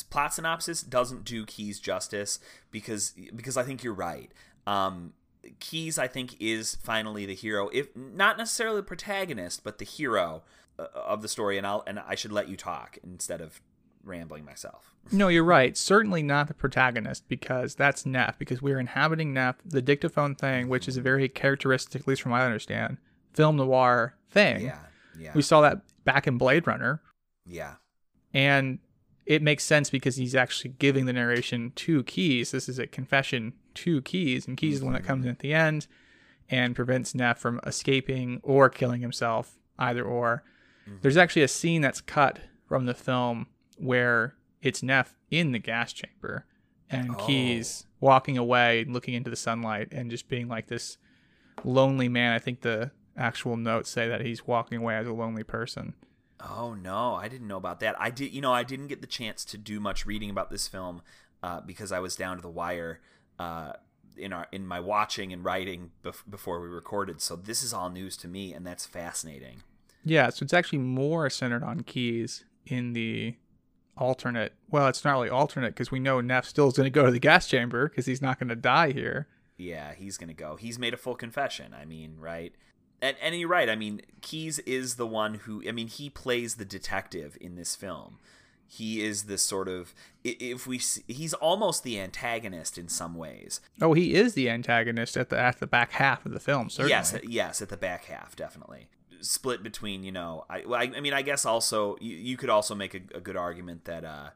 plot 0.10 0.34
synopsis 0.34 0.82
doesn't 0.82 1.26
do 1.26 1.46
Keyes 1.46 1.80
justice 1.80 2.40
because 2.72 3.14
because 3.36 3.58
I 3.58 3.64
think 3.64 3.84
you're 3.84 3.94
right. 3.94 4.32
Um, 4.68 5.14
Keyes, 5.60 5.98
I 5.98 6.08
think, 6.08 6.36
is 6.40 6.76
finally 6.76 7.26
the 7.26 7.36
hero, 7.36 7.70
if 7.74 7.96
not 7.96 8.38
necessarily 8.38 8.78
the 8.78 8.84
protagonist, 8.84 9.64
but 9.64 9.78
the 9.78 9.86
hero 9.86 10.44
uh, 10.78 10.88
of 10.94 11.22
the 11.22 11.28
story. 11.28 11.58
And 11.58 11.66
I'll 11.66 11.84
and 11.88 12.00
I 12.00 12.16
should 12.16 12.32
let 12.32 12.50
you 12.50 12.58
talk 12.58 12.98
instead 13.04 13.42
of 13.42 13.62
rambling 14.04 14.46
myself. 14.46 14.94
No, 15.12 15.28
you're 15.28 15.44
right. 15.44 15.76
Certainly 15.76 16.22
not 16.22 16.50
the 16.50 16.54
protagonist 16.54 17.28
because 17.28 17.74
that's 17.74 18.06
Neff. 18.06 18.38
Because 18.38 18.62
we're 18.62 18.80
inhabiting 18.80 19.34
Neff, 19.34 19.56
the 19.66 19.82
dictaphone 19.82 20.36
thing, 20.36 20.68
which 20.70 20.88
is 20.88 20.98
a 20.98 21.02
very 21.02 21.28
characteristic, 21.28 22.02
at 22.02 22.08
least 22.08 22.22
from 22.22 22.32
what 22.34 22.42
I 22.42 22.46
understand, 22.46 22.98
film 23.34 23.56
noir 23.56 24.16
thing. 24.30 24.66
Yeah, 24.66 24.78
yeah, 25.18 25.32
We 25.34 25.42
saw 25.42 25.62
that 25.62 25.82
back 26.04 26.28
in 26.28 26.38
Blade 26.38 26.68
Runner, 26.68 27.02
yeah, 27.48 27.76
and 28.36 28.78
it 29.30 29.44
makes 29.44 29.64
sense 29.64 29.92
because 29.92 30.16
he's 30.16 30.34
actually 30.34 30.72
giving 30.80 31.06
the 31.06 31.14
narration 31.14 31.72
to 31.76 32.04
Keyes. 32.04 32.50
This 32.50 32.68
is 32.68 32.80
a 32.80 32.88
confession 32.88 33.54
to 33.76 34.02
Keyes, 34.02 34.48
and 34.48 34.58
Keyes 34.58 34.74
is 34.74 34.80
the 34.80 34.88
one 34.88 34.96
that 34.96 35.04
comes 35.04 35.24
in 35.24 35.30
at 35.30 35.38
the 35.38 35.54
end 35.54 35.86
and 36.50 36.76
prevents 36.76 37.14
Neff 37.14 37.38
from 37.38 37.60
escaping 37.64 38.40
or 38.42 38.70
killing 38.72 39.02
himself, 39.02 39.60
either 39.78 40.04
or. 40.04 40.44
Mm-hmm. 40.90 40.98
There's 41.04 41.16
actually 41.16 41.44
a 41.44 41.48
scene 41.48 41.84
that's 41.84 42.02
cut 42.02 42.40
from 42.68 42.88
the 42.88 42.96
film 42.96 43.46
where 43.78 44.34
it's 44.64 44.82
Neff 44.82 45.16
in 45.30 45.52
the 45.52 45.60
gas 45.60 45.94
chamber 45.94 46.48
and 46.90 47.12
Oh. 47.12 47.26
Keyes 47.28 47.86
walking 48.00 48.36
away, 48.36 48.84
looking 48.90 49.14
into 49.14 49.30
the 49.30 49.36
sunlight, 49.36 49.90
and 49.92 50.10
just 50.10 50.28
being 50.28 50.48
like 50.48 50.70
this 50.70 50.98
lonely 51.64 52.10
man. 52.10 52.34
I 52.34 52.40
think 52.40 52.62
the 52.62 52.90
actual 53.16 53.58
notes 53.58 53.92
say 53.92 54.08
that 54.08 54.22
he's 54.22 54.48
walking 54.48 54.80
away 54.80 54.96
as 54.96 55.06
a 55.06 55.14
lonely 55.14 55.44
person. 55.44 55.94
Oh 56.42 56.74
no, 56.74 57.16
I 57.16 57.28
didn't 57.28 57.48
know 57.48 57.58
about 57.58 57.80
that. 57.82 58.00
I 58.00 58.10
did, 58.10 58.34
you 58.34 58.42
know, 58.42 58.54
I 58.54 58.64
didn't 58.64 58.88
get 58.88 59.02
the 59.02 59.08
chance 59.08 59.44
to 59.46 59.58
do 59.58 59.80
much 59.80 60.06
reading 60.06 60.30
about 60.30 60.50
this 60.50 60.68
film 60.68 61.02
uh, 61.44 61.62
because 61.62 61.92
I 61.92 62.00
was 62.00 62.16
down 62.16 62.38
to 62.38 62.42
the 62.42 62.50
wire 62.50 63.02
uh, 63.38 63.74
in 64.18 64.32
our 64.34 64.48
in 64.52 64.66
my 64.66 64.80
watching 64.80 65.34
and 65.34 65.44
writing 65.44 65.92
bef- 66.04 66.30
before 66.30 66.62
we 66.62 66.68
recorded. 66.68 67.22
So 67.22 67.36
this 67.36 67.62
is 67.64 67.74
all 67.74 67.90
news 67.90 68.16
to 68.18 68.28
me, 68.28 68.54
and 68.54 68.66
that's 68.66 68.86
fascinating. 68.86 69.64
Yeah, 70.06 70.30
so 70.30 70.44
it's 70.44 70.54
actually 70.54 70.80
more 70.80 71.30
centered 71.30 71.64
on 71.64 71.82
Keyes 71.82 72.46
in 72.66 72.94
the 72.94 73.36
alternate. 73.98 74.54
Well, 74.70 74.88
it's 74.88 75.04
not 75.04 75.12
really 75.12 75.30
alternate 75.30 75.70
because 75.70 75.92
we 75.92 76.00
know 76.00 76.22
Neff 76.22 76.46
still 76.46 76.70
is 76.70 76.76
going 76.76 76.86
to 76.86 76.90
go 76.90 77.06
to 77.06 77.12
the 77.12 77.20
gas 77.20 77.48
chamber 77.48 77.90
because 77.90 78.06
he's 78.06 78.22
not 78.22 78.40
going 78.40 78.50
to 78.50 78.56
die 78.56 78.92
here. 78.92 79.28
Yeah, 79.60 79.94
he's 79.94 80.18
gonna 80.18 80.34
go. 80.34 80.56
He's 80.56 80.80
made 80.80 80.94
a 80.94 80.98
full 80.98 81.16
confession. 81.16 81.76
I 81.80 81.84
mean, 81.84 82.16
right? 82.18 82.54
And 83.02 83.16
and 83.22 83.36
you're 83.36 83.50
right. 83.50 83.70
I 83.70 83.76
mean, 83.76 84.02
Keyes 84.22 84.60
is 84.60 84.96
the 84.96 85.08
one 85.08 85.36
who. 85.36 85.64
I 85.68 85.72
mean, 85.72 85.88
he 85.88 86.10
plays 86.10 86.56
the 86.56 86.66
detective 86.66 87.38
in 87.40 87.56
this 87.56 87.76
film. 87.76 88.18
He 88.68 89.02
is 89.02 89.24
this 89.24 89.42
sort 89.42 89.68
of. 89.68 89.94
If 90.24 90.68
we, 90.68 90.78
see, 90.78 91.04
he's 91.08 91.34
almost 91.34 91.84
the 91.84 92.00
antagonist 92.00 92.78
in 92.78 92.88
some 92.88 93.16
ways. 93.16 93.62
Oh, 93.82 93.94
he 93.94 94.14
is 94.14 94.36
the 94.36 94.50
antagonist 94.50 95.18
at 95.18 95.30
the 95.30 95.40
at 95.40 95.60
the 95.60 95.68
back 95.68 95.94
half 95.94 96.26
of 96.26 96.34
the 96.34 96.40
film. 96.40 96.70
Certainly. 96.70 96.92
Yes, 96.92 97.16
yes, 97.24 97.62
at 97.62 97.70
the 97.70 97.78
back 97.78 98.06
half, 98.06 98.36
definitely 98.36 98.90
split 99.22 99.64
between. 99.64 100.04
You 100.04 100.12
know, 100.12 100.46
I, 100.50 100.62
I, 100.62 100.82
I 100.96 101.00
mean, 101.00 101.14
I 101.14 101.22
guess 101.22 101.46
also 101.46 101.98
you, 102.00 102.16
you 102.16 102.38
could 102.38 102.50
also 102.50 102.76
make 102.76 102.94
a, 102.94 103.02
a 103.16 103.20
good 103.20 103.36
argument 103.36 103.86
that 103.86 104.04
uh, 104.04 104.30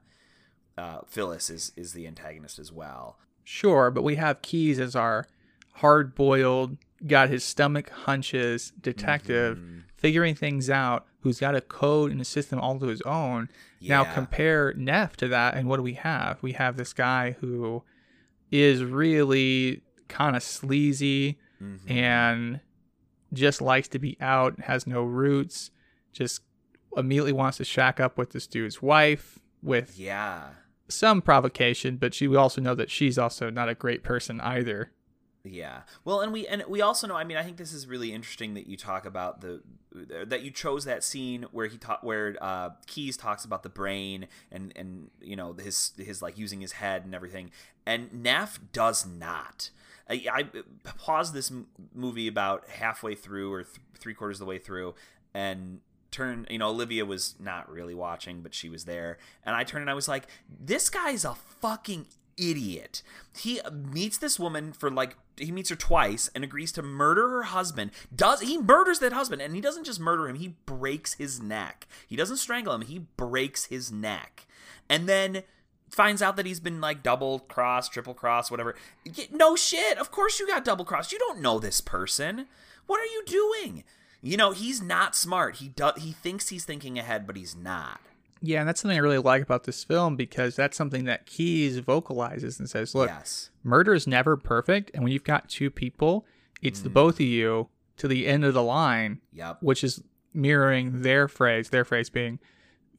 uh, 0.78 1.02
Phyllis 1.06 1.50
is 1.50 1.72
is 1.76 1.94
the 1.94 2.08
antagonist 2.08 2.60
as 2.60 2.72
well. 2.72 3.18
Sure, 3.44 3.92
but 3.92 4.04
we 4.04 4.16
have 4.16 4.42
Keyes 4.42 4.80
as 4.80 4.96
our 4.96 5.28
hard 5.76 6.16
boiled, 6.16 6.78
got 7.06 7.30
his 7.30 7.44
stomach 7.44 7.90
hunches 7.90 8.72
detective, 8.82 9.58
Mm-hmm. 9.58 9.80
figuring 9.98 10.36
things 10.36 10.70
out, 10.70 11.06
who's 11.22 11.40
got 11.40 11.56
a 11.56 11.62
code 11.62 12.12
and 12.12 12.20
a 12.22 12.26
system 12.26 12.60
all 12.60 12.78
to 12.80 12.88
his 12.88 13.02
own. 13.04 13.50
Now 13.82 14.04
compare 14.06 14.74
Neff 14.76 15.16
to 15.18 15.28
that, 15.30 15.56
and 15.56 15.68
what 15.68 15.78
do 15.78 15.84
we 15.84 15.94
have? 15.94 16.42
We 16.42 16.54
have 16.54 16.78
this 16.78 16.94
guy 16.94 17.36
who 17.40 17.84
is 18.52 18.84
really 18.84 19.82
kind 20.08 20.36
of 20.36 20.44
sleazy 20.44 21.40
Mm-hmm. 21.62 21.92
and 21.92 22.60
just 23.32 23.62
likes 23.62 23.88
to 23.90 24.00
be 24.00 24.18
out, 24.20 24.60
has 24.62 24.86
no 24.86 25.02
roots, 25.04 25.72
just 26.12 26.42
immediately 26.98 27.32
wants 27.32 27.58
to 27.58 27.64
shack 27.64 28.00
up 28.02 28.18
with 28.18 28.32
this 28.32 28.46
dude's 28.48 28.82
wife 28.82 29.40
with 29.62 29.98
Yeah. 29.98 30.50
some 30.90 31.22
provocation, 31.22 31.96
but 31.96 32.14
she 32.14 32.28
we 32.28 32.36
also 32.36 32.60
know 32.62 32.76
that 32.76 32.92
she's 32.92 33.18
also 33.18 33.50
not 33.50 33.70
a 33.70 33.76
great 33.76 34.04
person 34.04 34.42
either. 34.42 34.92
Yeah. 35.44 35.82
Well, 36.06 36.22
and 36.22 36.32
we 36.32 36.48
and 36.48 36.64
we 36.70 36.82
also 36.82 37.06
know. 37.06 37.16
I 37.16 37.26
mean, 37.26 37.36
I 37.36 37.44
think 37.44 37.58
this 37.58 37.74
is 37.74 37.86
really 37.86 38.14
interesting 38.14 38.54
that 38.54 38.68
you 38.68 38.78
talk 38.78 39.06
about 39.06 39.42
the 39.42 39.62
that 40.26 40.42
you 40.42 40.52
chose 40.52 40.86
that 40.86 41.04
scene 41.04 41.46
where 41.52 41.68
he 41.68 41.78
ta- 41.78 42.00
where 42.02 42.38
uh, 42.42 42.70
Keyes 42.88 43.18
talks 43.18 43.44
about 43.44 43.62
the 43.62 43.70
brain 43.70 44.28
and 44.52 44.72
and 44.78 45.10
you 45.22 45.36
know 45.36 45.54
his 45.54 45.92
his 45.98 46.22
like 46.22 46.38
using 46.38 46.62
his 46.62 46.74
head 46.74 47.04
and 47.04 47.14
everything, 47.14 47.52
and 47.86 48.24
Neff 48.24 48.60
does 48.72 49.06
not. 49.06 49.70
I, 50.10 50.24
I 50.32 50.44
paused 50.98 51.34
this 51.34 51.52
m- 51.52 51.68
movie 51.94 52.28
about 52.28 52.70
halfway 52.70 53.16
through 53.16 53.52
or 53.54 53.64
th- 53.64 53.78
three 53.98 54.14
quarters 54.14 54.38
of 54.38 54.46
the 54.46 54.50
way 54.50 54.60
through, 54.60 54.96
and 55.34 55.82
turn 56.12 56.46
you 56.50 56.60
know 56.60 56.70
olivia 56.70 57.04
was 57.04 57.34
not 57.40 57.68
really 57.72 57.96
watching 57.96 58.42
but 58.44 58.54
she 58.54 58.70
was 58.70 58.86
there 58.86 59.18
and 59.44 59.56
i 59.56 59.64
turned 59.64 59.82
and 59.82 59.90
i 59.90 59.96
was 59.96 60.08
like 60.08 60.28
this 60.48 60.88
guy's 60.88 61.26
a 61.26 61.34
fucking 61.34 62.06
idiot. 62.38 63.02
He 63.36 63.60
meets 63.72 64.18
this 64.18 64.40
woman 64.40 64.74
for 64.74 64.90
like 64.90 65.18
he 65.38 65.52
meets 65.52 65.70
her 65.70 65.76
twice 65.76 66.30
and 66.36 66.44
agrees 66.44 66.72
to 66.74 66.84
murder 66.84 67.30
her 67.30 67.44
husband. 67.44 67.92
Does 68.16 68.42
he 68.42 68.58
murders 68.58 69.00
that 69.00 69.14
husband 69.14 69.42
and 69.42 69.56
he 69.56 69.62
doesn't 69.62 69.86
just 69.86 70.00
murder 70.00 70.28
him 70.28 70.36
he 70.36 70.56
breaks 70.66 71.14
his 71.16 71.42
neck. 71.42 71.88
He 72.08 72.16
doesn't 72.16 72.38
strangle 72.38 72.74
him 72.74 72.82
he 72.82 73.00
breaks 73.00 73.66
his 73.66 73.92
neck. 73.92 74.46
And 74.90 75.08
then 75.08 75.44
finds 75.90 76.22
out 76.22 76.36
that 76.38 76.46
he's 76.46 76.60
been 76.60 76.82
like 76.82 77.04
double 77.04 77.40
cross 77.40 77.90
triple 77.90 78.14
cross 78.14 78.52
whatever. 78.52 78.76
No 79.32 79.56
shit 79.56 79.98
of 79.98 80.12
course 80.12 80.40
you 80.40 80.48
got 80.48 80.66
double 80.66 80.86
crossed. 80.86 81.12
You 81.12 81.20
don't 81.20 81.42
know 81.42 81.60
this 81.60 81.82
person. 81.82 82.48
What 82.86 83.00
are 83.00 83.06
you 83.06 83.24
doing? 83.26 83.84
You 84.22 84.38
know 84.38 84.52
he's 84.52 84.82
not 84.82 85.16
smart. 85.16 85.58
He 85.58 85.68
does 85.70 85.96
he 85.98 86.12
thinks 86.12 86.50
he's 86.50 86.66
thinking 86.66 87.00
ahead 87.00 87.26
but 87.26 87.38
he's 87.38 87.56
not 87.56 88.00
Yeah, 88.46 88.60
and 88.60 88.68
that's 88.68 88.82
something 88.82 88.98
I 88.98 89.02
really 89.02 89.20
like 89.20 89.42
about 89.42 89.64
this 89.64 89.86
film 89.86 90.18
because 90.18 90.58
that's 90.58 90.76
something 90.76 91.06
that 91.06 91.26
Keyes 91.26 91.78
vocalizes 91.80 92.60
and 92.60 92.70
says, 92.70 92.94
"Look, 92.94 93.10
yes. 93.10 93.50
murder 93.64 93.94
is 93.94 94.06
never 94.06 94.36
perfect, 94.36 94.92
and 94.94 95.02
when 95.02 95.14
you've 95.14 95.24
got 95.24 95.48
two 95.48 95.72
people, 95.72 96.26
it's 96.62 96.82
the 96.82 96.90
both 96.90 97.16
of 97.16 97.22
you 97.22 97.70
to 97.98 98.08
the 98.08 98.28
end 98.28 98.44
of 98.44 98.54
the 98.54 98.62
line, 98.64 99.22
yep 99.32 99.58
which 99.62 99.84
is 99.84 100.04
mirroring 100.34 101.02
their 101.04 101.28
phrase, 101.30 101.70
their 101.70 101.86
phrase 101.86 102.10
being 102.10 102.40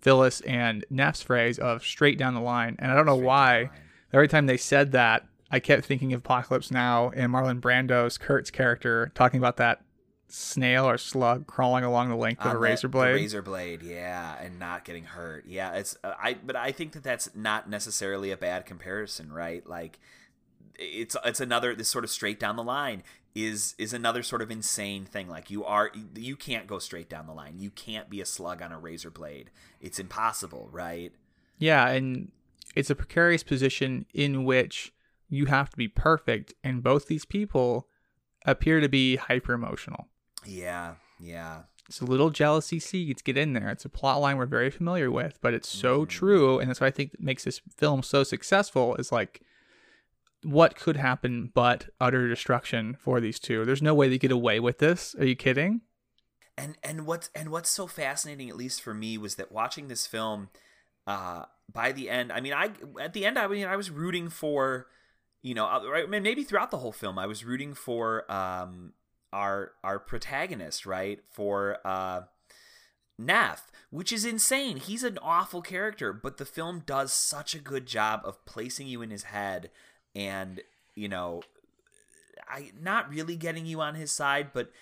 Phyllis 0.00 0.40
and 0.42 0.84
Neff's 0.88 1.22
phrase 1.22 1.58
of 1.58 1.82
straight 1.84 2.18
down 2.18 2.34
the 2.34 2.40
line. 2.40 2.76
And 2.78 2.90
I 2.90 2.94
don't 2.94 3.06
know 3.06 3.14
why 3.16 3.70
every 4.12 4.28
time 4.28 4.46
they 4.46 4.56
said 4.56 4.92
that, 4.92 5.26
I 5.50 5.60
kept 5.60 5.84
thinking 5.84 6.12
of 6.12 6.20
Apocalypse 6.20 6.70
Now 6.70 7.10
and 7.14 7.32
Marlon 7.32 7.60
Brando's 7.60 8.18
Kurtz 8.18 8.50
character 8.50 9.12
talking 9.14 9.38
about 9.38 9.56
that 9.58 9.82
snail 10.28 10.88
or 10.88 10.98
slug 10.98 11.46
crawling 11.46 11.84
along 11.84 12.08
the 12.08 12.16
length 12.16 12.44
of 12.44 12.52
a 12.52 12.58
razor 12.58 12.88
blade. 12.88 13.14
razor 13.14 13.42
blade 13.42 13.82
yeah 13.82 14.36
and 14.40 14.58
not 14.58 14.84
getting 14.84 15.04
hurt 15.04 15.44
yeah 15.46 15.72
it's 15.74 15.96
uh, 16.02 16.14
i 16.20 16.34
but 16.34 16.56
i 16.56 16.72
think 16.72 16.92
that 16.92 17.02
that's 17.02 17.30
not 17.36 17.68
necessarily 17.68 18.30
a 18.30 18.36
bad 18.36 18.66
comparison 18.66 19.32
right 19.32 19.66
like 19.68 19.98
it's 20.76 21.16
it's 21.24 21.40
another 21.40 21.74
this 21.74 21.88
sort 21.88 22.04
of 22.04 22.10
straight 22.10 22.40
down 22.40 22.56
the 22.56 22.64
line 22.64 23.02
is 23.34 23.74
is 23.78 23.92
another 23.92 24.22
sort 24.22 24.42
of 24.42 24.50
insane 24.50 25.04
thing. 25.04 25.28
Like 25.28 25.50
you 25.50 25.64
are 25.64 25.90
you 26.14 26.36
can't 26.36 26.66
go 26.66 26.78
straight 26.78 27.08
down 27.08 27.26
the 27.26 27.32
line. 27.32 27.58
You 27.58 27.70
can't 27.70 28.08
be 28.08 28.20
a 28.20 28.26
slug 28.26 28.62
on 28.62 28.72
a 28.72 28.78
razor 28.78 29.10
blade. 29.10 29.50
It's 29.80 29.98
impossible, 29.98 30.68
right? 30.72 31.12
Yeah, 31.58 31.88
and 31.88 32.30
it's 32.74 32.90
a 32.90 32.94
precarious 32.94 33.42
position 33.42 34.06
in 34.14 34.44
which 34.44 34.92
you 35.28 35.46
have 35.46 35.70
to 35.70 35.76
be 35.76 35.88
perfect, 35.88 36.54
and 36.62 36.82
both 36.82 37.06
these 37.06 37.24
people 37.24 37.88
appear 38.46 38.80
to 38.80 38.88
be 38.88 39.16
hyper 39.16 39.52
emotional. 39.52 40.08
Yeah, 40.46 40.94
yeah. 41.20 41.62
It's 41.88 42.00
a 42.00 42.04
little 42.06 42.30
jealousy 42.30 42.80
seeds 42.80 43.20
get 43.22 43.36
in 43.36 43.52
there. 43.52 43.68
It's 43.68 43.84
a 43.84 43.90
plot 43.90 44.20
line 44.20 44.38
we're 44.38 44.46
very 44.46 44.70
familiar 44.70 45.10
with, 45.10 45.38
but 45.42 45.52
it's 45.52 45.68
so 45.68 46.04
Mhm. 46.04 46.08
true, 46.08 46.58
and 46.58 46.68
that's 46.70 46.80
what 46.80 46.86
I 46.86 46.90
think 46.90 47.20
makes 47.20 47.44
this 47.44 47.60
film 47.76 48.02
so 48.02 48.22
successful. 48.24 48.94
Is 48.96 49.12
like, 49.12 49.42
what 50.42 50.76
could 50.76 50.96
happen 50.96 51.50
but 51.54 51.88
utter 52.00 52.28
destruction 52.28 52.96
for 53.00 53.20
these 53.20 53.38
two? 53.38 53.64
There's 53.64 53.82
no 53.82 53.94
way 53.94 54.08
they 54.08 54.18
get 54.18 54.30
away 54.32 54.60
with 54.60 54.78
this. 54.78 55.14
Are 55.16 55.24
you 55.26 55.36
kidding? 55.36 55.82
and 56.56 56.78
and 56.84 57.04
what's 57.04 57.30
and 57.34 57.50
what's 57.50 57.68
so 57.68 57.88
fascinating 57.88 58.48
at 58.48 58.54
least 58.54 58.80
for 58.80 58.94
me 58.94 59.18
was 59.18 59.34
that 59.34 59.50
watching 59.50 59.88
this 59.88 60.06
film 60.06 60.50
uh 61.04 61.46
by 61.72 61.90
the 61.90 62.08
end 62.08 62.30
i 62.30 62.40
mean 62.40 62.52
i 62.52 62.70
at 63.00 63.12
the 63.12 63.26
end 63.26 63.36
i 63.36 63.44
mean 63.48 63.66
i 63.66 63.74
was 63.74 63.90
rooting 63.90 64.28
for 64.28 64.86
you 65.42 65.52
know 65.52 65.66
uh, 65.66 65.80
right 65.90 66.04
I 66.04 66.06
mean, 66.06 66.22
maybe 66.22 66.44
throughout 66.44 66.70
the 66.70 66.76
whole 66.78 66.92
film 66.92 67.18
i 67.18 67.26
was 67.26 67.44
rooting 67.44 67.74
for 67.74 68.30
um 68.30 68.92
our 69.34 69.72
our 69.82 69.98
protagonist 69.98 70.86
right 70.86 71.20
for 71.30 71.78
uh 71.84 72.22
Neff, 73.16 73.70
which 73.90 74.12
is 74.12 74.24
insane. 74.24 74.76
He's 74.76 75.04
an 75.04 75.18
awful 75.22 75.62
character, 75.62 76.12
but 76.12 76.36
the 76.38 76.44
film 76.44 76.82
does 76.84 77.12
such 77.12 77.54
a 77.54 77.60
good 77.60 77.86
job 77.86 78.22
of 78.24 78.44
placing 78.44 78.88
you 78.88 79.02
in 79.02 79.10
his 79.10 79.24
head 79.24 79.70
and, 80.16 80.60
you 80.96 81.08
know, 81.08 81.42
I 82.48 82.72
not 82.80 83.08
really 83.08 83.36
getting 83.36 83.66
you 83.66 83.80
on 83.80 83.94
his 83.94 84.10
side, 84.10 84.48
but 84.52 84.72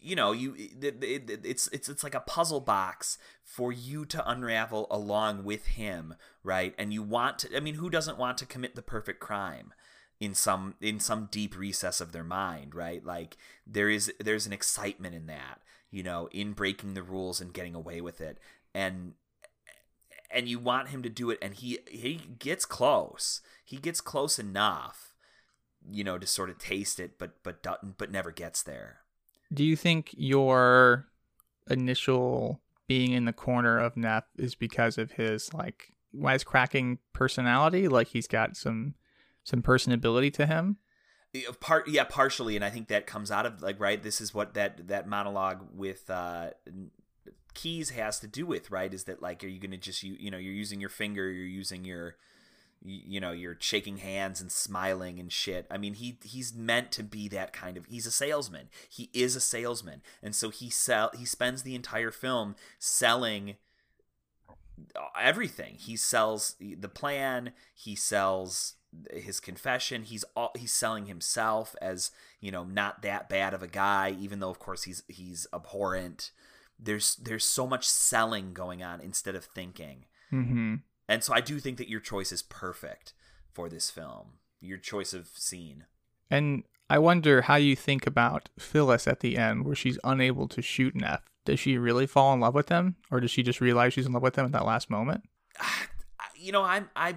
you 0.00 0.14
know 0.14 0.30
you 0.30 0.54
it, 0.56 1.02
it, 1.02 1.40
it's 1.44 1.66
it's 1.68 1.88
it's 1.88 2.04
like 2.04 2.14
a 2.14 2.20
puzzle 2.20 2.60
box 2.60 3.18
for 3.42 3.72
you 3.72 4.04
to 4.04 4.30
unravel 4.30 4.86
along 4.88 5.42
with 5.42 5.66
him 5.66 6.14
right 6.44 6.74
and 6.78 6.92
you 6.92 7.02
want 7.02 7.40
to 7.40 7.56
i 7.56 7.60
mean 7.60 7.74
who 7.74 7.90
doesn't 7.90 8.18
want 8.18 8.38
to 8.38 8.46
commit 8.46 8.76
the 8.76 8.82
perfect 8.82 9.18
crime 9.18 9.72
in 10.20 10.34
some 10.34 10.74
in 10.80 10.98
some 10.98 11.28
deep 11.30 11.56
recess 11.56 12.00
of 12.00 12.12
their 12.12 12.24
mind 12.24 12.74
right? 12.74 13.04
Like 13.04 13.36
there 13.66 13.88
is 13.88 14.12
there's 14.18 14.46
an 14.46 14.52
excitement 14.52 15.14
in 15.14 15.26
that 15.26 15.60
you 15.90 16.02
know 16.02 16.28
in 16.32 16.52
breaking 16.52 16.94
the 16.94 17.02
rules 17.02 17.40
and 17.40 17.52
getting 17.52 17.74
away 17.74 18.00
with 18.00 18.20
it. 18.20 18.38
And 18.74 19.14
and 20.30 20.48
you 20.48 20.58
want 20.58 20.88
him 20.88 21.02
to 21.02 21.08
do 21.08 21.30
it 21.30 21.38
and 21.42 21.54
he 21.54 21.78
he 21.88 22.20
gets 22.38 22.64
close. 22.64 23.40
He 23.64 23.76
gets 23.76 24.00
close 24.00 24.38
enough 24.38 25.14
you 25.88 26.02
know 26.02 26.18
to 26.18 26.26
sort 26.26 26.50
of 26.50 26.58
taste 26.58 26.98
it 26.98 27.16
but 27.16 27.42
but 27.42 27.64
but 27.98 28.10
never 28.10 28.30
gets 28.30 28.62
there. 28.62 28.98
Do 29.52 29.64
you 29.64 29.76
think 29.76 30.14
your 30.16 31.06
initial 31.68 32.60
being 32.88 33.12
in 33.12 33.24
the 33.24 33.32
corner 33.32 33.78
of 33.78 33.96
Neff 33.96 34.24
is 34.36 34.54
because 34.54 34.98
of 34.98 35.12
his 35.12 35.52
like 35.54 35.92
wisecracking 36.14 36.98
personality? 37.12 37.88
Like 37.88 38.08
he's 38.08 38.26
got 38.26 38.56
some 38.56 38.94
some 39.46 39.62
personability 39.62 40.32
to 40.34 40.44
him? 40.46 40.76
Part 41.60 41.86
yeah 41.88 42.04
partially 42.04 42.56
and 42.56 42.64
i 42.64 42.70
think 42.70 42.88
that 42.88 43.06
comes 43.06 43.30
out 43.30 43.44
of 43.44 43.60
like 43.60 43.78
right 43.78 44.02
this 44.02 44.22
is 44.22 44.32
what 44.32 44.54
that 44.54 44.88
that 44.88 45.06
monologue 45.06 45.66
with 45.74 46.08
uh 46.08 46.50
Keyes 47.52 47.90
has 47.90 48.18
to 48.20 48.26
do 48.26 48.46
with 48.46 48.70
right 48.70 48.92
is 48.92 49.04
that 49.04 49.20
like 49.20 49.44
are 49.44 49.48
you 49.48 49.60
gonna 49.60 49.76
just 49.76 50.02
you 50.02 50.16
you 50.18 50.30
know 50.30 50.38
you're 50.38 50.54
using 50.54 50.80
your 50.80 50.88
finger 50.88 51.30
you're 51.30 51.44
using 51.44 51.84
your 51.84 52.16
you, 52.82 53.20
know 53.20 53.32
you're 53.32 53.56
shaking 53.58 53.98
hands 53.98 54.40
and 54.40 54.52
smiling 54.52 55.18
and 55.18 55.32
shit. 55.32 55.66
I 55.70 55.78
mean 55.78 55.94
he 55.94 56.18
he's 56.22 56.54
meant 56.54 56.92
to 56.92 57.02
be 57.02 57.28
that 57.28 57.52
kind 57.52 57.76
of 57.76 57.86
he's 57.86 58.06
a 58.06 58.10
salesman. 58.10 58.68
He 58.88 59.10
is 59.12 59.34
a 59.34 59.40
salesman. 59.40 60.02
And 60.22 60.34
so 60.34 60.50
he 60.50 60.70
sell 60.70 61.10
he 61.18 61.24
spends 61.24 61.62
the 61.62 61.74
entire 61.74 62.10
film 62.10 62.54
selling 62.78 63.56
everything. 65.20 65.76
He 65.78 65.96
sells 65.96 66.56
the 66.60 66.88
plan. 66.88 67.52
He 67.74 67.96
sells 67.96 68.74
his 69.12 69.40
confession 69.40 70.02
he's 70.02 70.24
all 70.36 70.50
he's 70.56 70.72
selling 70.72 71.06
himself 71.06 71.74
as 71.80 72.10
you 72.40 72.50
know 72.50 72.64
not 72.64 73.02
that 73.02 73.28
bad 73.28 73.54
of 73.54 73.62
a 73.62 73.66
guy 73.68 74.14
even 74.18 74.40
though 74.40 74.50
of 74.50 74.58
course 74.58 74.84
he's 74.84 75.02
he's 75.08 75.46
abhorrent 75.52 76.30
there's 76.78 77.16
there's 77.16 77.44
so 77.44 77.66
much 77.66 77.88
selling 77.88 78.52
going 78.52 78.82
on 78.82 79.00
instead 79.00 79.34
of 79.34 79.44
thinking 79.44 80.04
Mm-hmm. 80.32 80.74
and 81.08 81.22
so 81.22 81.32
i 81.32 81.40
do 81.40 81.60
think 81.60 81.78
that 81.78 81.88
your 81.88 82.00
choice 82.00 82.32
is 82.32 82.42
perfect 82.42 83.12
for 83.52 83.68
this 83.68 83.90
film 83.90 84.32
your 84.60 84.78
choice 84.78 85.12
of 85.12 85.28
scene 85.34 85.84
And 86.30 86.64
I 86.88 86.98
wonder 86.98 87.42
how 87.42 87.56
you 87.56 87.74
think 87.76 88.06
about 88.06 88.48
Phyllis 88.58 89.08
at 89.08 89.18
the 89.20 89.36
end, 89.36 89.64
where 89.64 89.74
she's 89.74 89.98
unable 90.04 90.46
to 90.48 90.62
shoot 90.62 90.94
Neff. 90.94 91.22
Does 91.44 91.58
she 91.58 91.78
really 91.78 92.06
fall 92.06 92.32
in 92.32 92.38
love 92.40 92.54
with 92.54 92.68
him, 92.68 92.94
or 93.10 93.18
does 93.20 93.30
she 93.32 93.42
just 93.42 93.60
realize 93.60 93.92
she's 93.92 94.06
in 94.06 94.12
love 94.12 94.22
with 94.22 94.36
him 94.38 94.46
at 94.46 94.52
that 94.52 94.64
last 94.64 94.88
moment? 94.88 95.22
you 96.36 96.52
know 96.52 96.62
i'm 96.62 96.88
i 96.94 97.14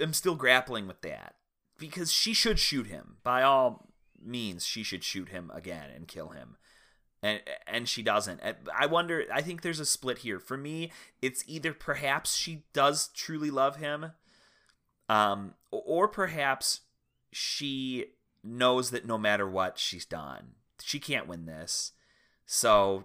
am 0.00 0.12
still 0.12 0.34
grappling 0.34 0.86
with 0.86 1.02
that. 1.02 1.34
Because 1.78 2.10
she 2.12 2.32
should 2.32 2.58
shoot 2.58 2.86
him. 2.86 3.16
By 3.22 3.42
all 3.42 3.88
means 4.20 4.66
she 4.66 4.82
should 4.82 5.04
shoot 5.04 5.28
him 5.28 5.50
again 5.54 5.90
and 5.94 6.08
kill 6.08 6.30
him. 6.30 6.56
And 7.22 7.40
and 7.66 7.88
she 7.88 8.02
doesn't. 8.02 8.40
I 8.76 8.86
wonder 8.86 9.24
i 9.32 9.42
think 9.42 9.62
there's 9.62 9.80
a 9.80 9.86
split 9.86 10.18
here. 10.18 10.38
For 10.38 10.56
me 10.56 10.92
it's 11.20 11.44
either 11.46 11.72
perhaps 11.72 12.36
she 12.36 12.64
does 12.72 13.08
truly 13.08 13.50
love 13.50 13.76
him 13.76 14.12
um 15.08 15.54
or 15.70 16.06
perhaps 16.06 16.80
she 17.32 18.06
knows 18.44 18.90
that 18.90 19.06
no 19.06 19.18
matter 19.18 19.48
what 19.48 19.78
she's 19.78 20.04
done. 20.04 20.54
She 20.82 21.00
can't 21.00 21.26
win 21.26 21.46
this. 21.46 21.92
So 22.46 23.04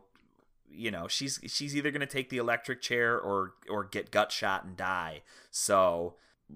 you 0.69 0.89
know 0.89 1.07
she's 1.07 1.39
she's 1.47 1.75
either 1.75 1.91
going 1.91 2.01
to 2.01 2.07
take 2.07 2.29
the 2.29 2.37
electric 2.37 2.81
chair 2.81 3.19
or 3.19 3.53
or 3.69 3.83
get 3.83 4.11
gut 4.11 4.31
shot 4.31 4.63
and 4.63 4.77
die. 4.77 5.21
So 5.51 6.15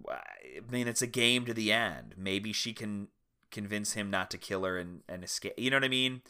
i 0.10 0.72
mean 0.72 0.88
it's 0.88 1.02
a 1.02 1.08
game 1.08 1.46
to 1.46 1.54
the 1.54 1.72
end 1.72 2.14
maybe 2.18 2.52
she 2.54 2.74
can 2.74 3.08
convince 3.52 3.94
him 3.94 4.10
not 4.10 4.30
to 4.32 4.38
kill 4.38 4.64
her 4.64 4.78
and 4.78 5.02
and 5.08 5.24
escape 5.24 5.54
you 5.58 5.70
know 5.70 5.78
what 5.78 5.84
i 5.84 5.88
mean 5.90 6.22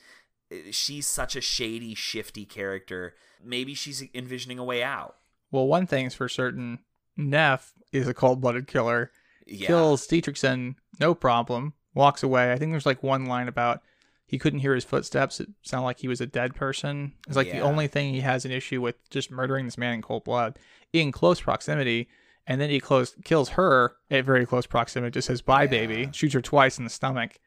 eh, 0.52 0.72
she's 0.72 1.08
such 1.08 1.36
a 1.36 1.42
shady 1.42 1.96
shifty 1.96 2.46
character 2.46 3.16
maybe 3.44 3.74
she's 3.74 4.04
envisioning 4.14 4.60
a 4.60 4.64
way 4.64 4.84
out 4.84 5.16
Well, 5.52 5.68
one 5.68 5.88
thing's 5.88 6.14
for 6.16 6.28
certain: 6.28 6.80
Neff 7.16 7.74
is 7.92 8.08
a 8.08 8.14
cold-blooded 8.14 8.68
killer. 8.68 9.12
yeah 9.46 9.68
Kills 9.68 10.08
Dietrichson, 10.08 10.76
no 11.00 11.16
problem. 11.16 11.74
Walks 11.94 12.22
away. 12.24 12.52
I 12.52 12.58
think 12.58 12.72
there's 12.72 12.86
like 12.86 13.02
one 13.02 13.26
line 13.26 13.48
about 13.48 13.82
he 14.26 14.38
couldn't 14.38 14.60
hear 14.60 14.76
his 14.76 14.84
footsteps. 14.84 15.40
It 15.40 15.50
sounded 15.64 15.86
like 15.86 16.00
he 16.00 16.08
was 16.08 16.20
a 16.22 16.26
dead 16.28 16.54
person. 16.56 17.14
It's 17.28 17.38
like 17.38 17.52
the 17.52 17.62
only 17.62 17.88
thing 17.88 18.14
he 18.14 18.22
has 18.22 18.44
an 18.46 18.52
issue 18.52 18.82
with 18.82 19.10
just 19.10 19.32
murdering 19.32 19.66
this 19.66 19.78
man 19.78 19.94
in 19.94 20.02
cold 20.02 20.24
blood 20.26 20.60
in 20.94 21.12
close 21.12 21.40
proximity. 21.42 22.10
And 22.48 22.62
then 22.62 22.70
he 22.70 22.80
close, 22.80 23.16
kills 23.26 23.50
her 23.50 23.98
at 24.10 24.24
very 24.24 24.46
close 24.46 24.66
proximity, 24.66 25.12
just 25.12 25.28
says, 25.28 25.42
bye, 25.42 25.68
baby, 25.68 26.10
shoots 26.14 26.34
her 26.34 26.42
twice 26.42 26.78
in 26.78 26.86
the 26.86 26.90
stomach. 26.90 27.40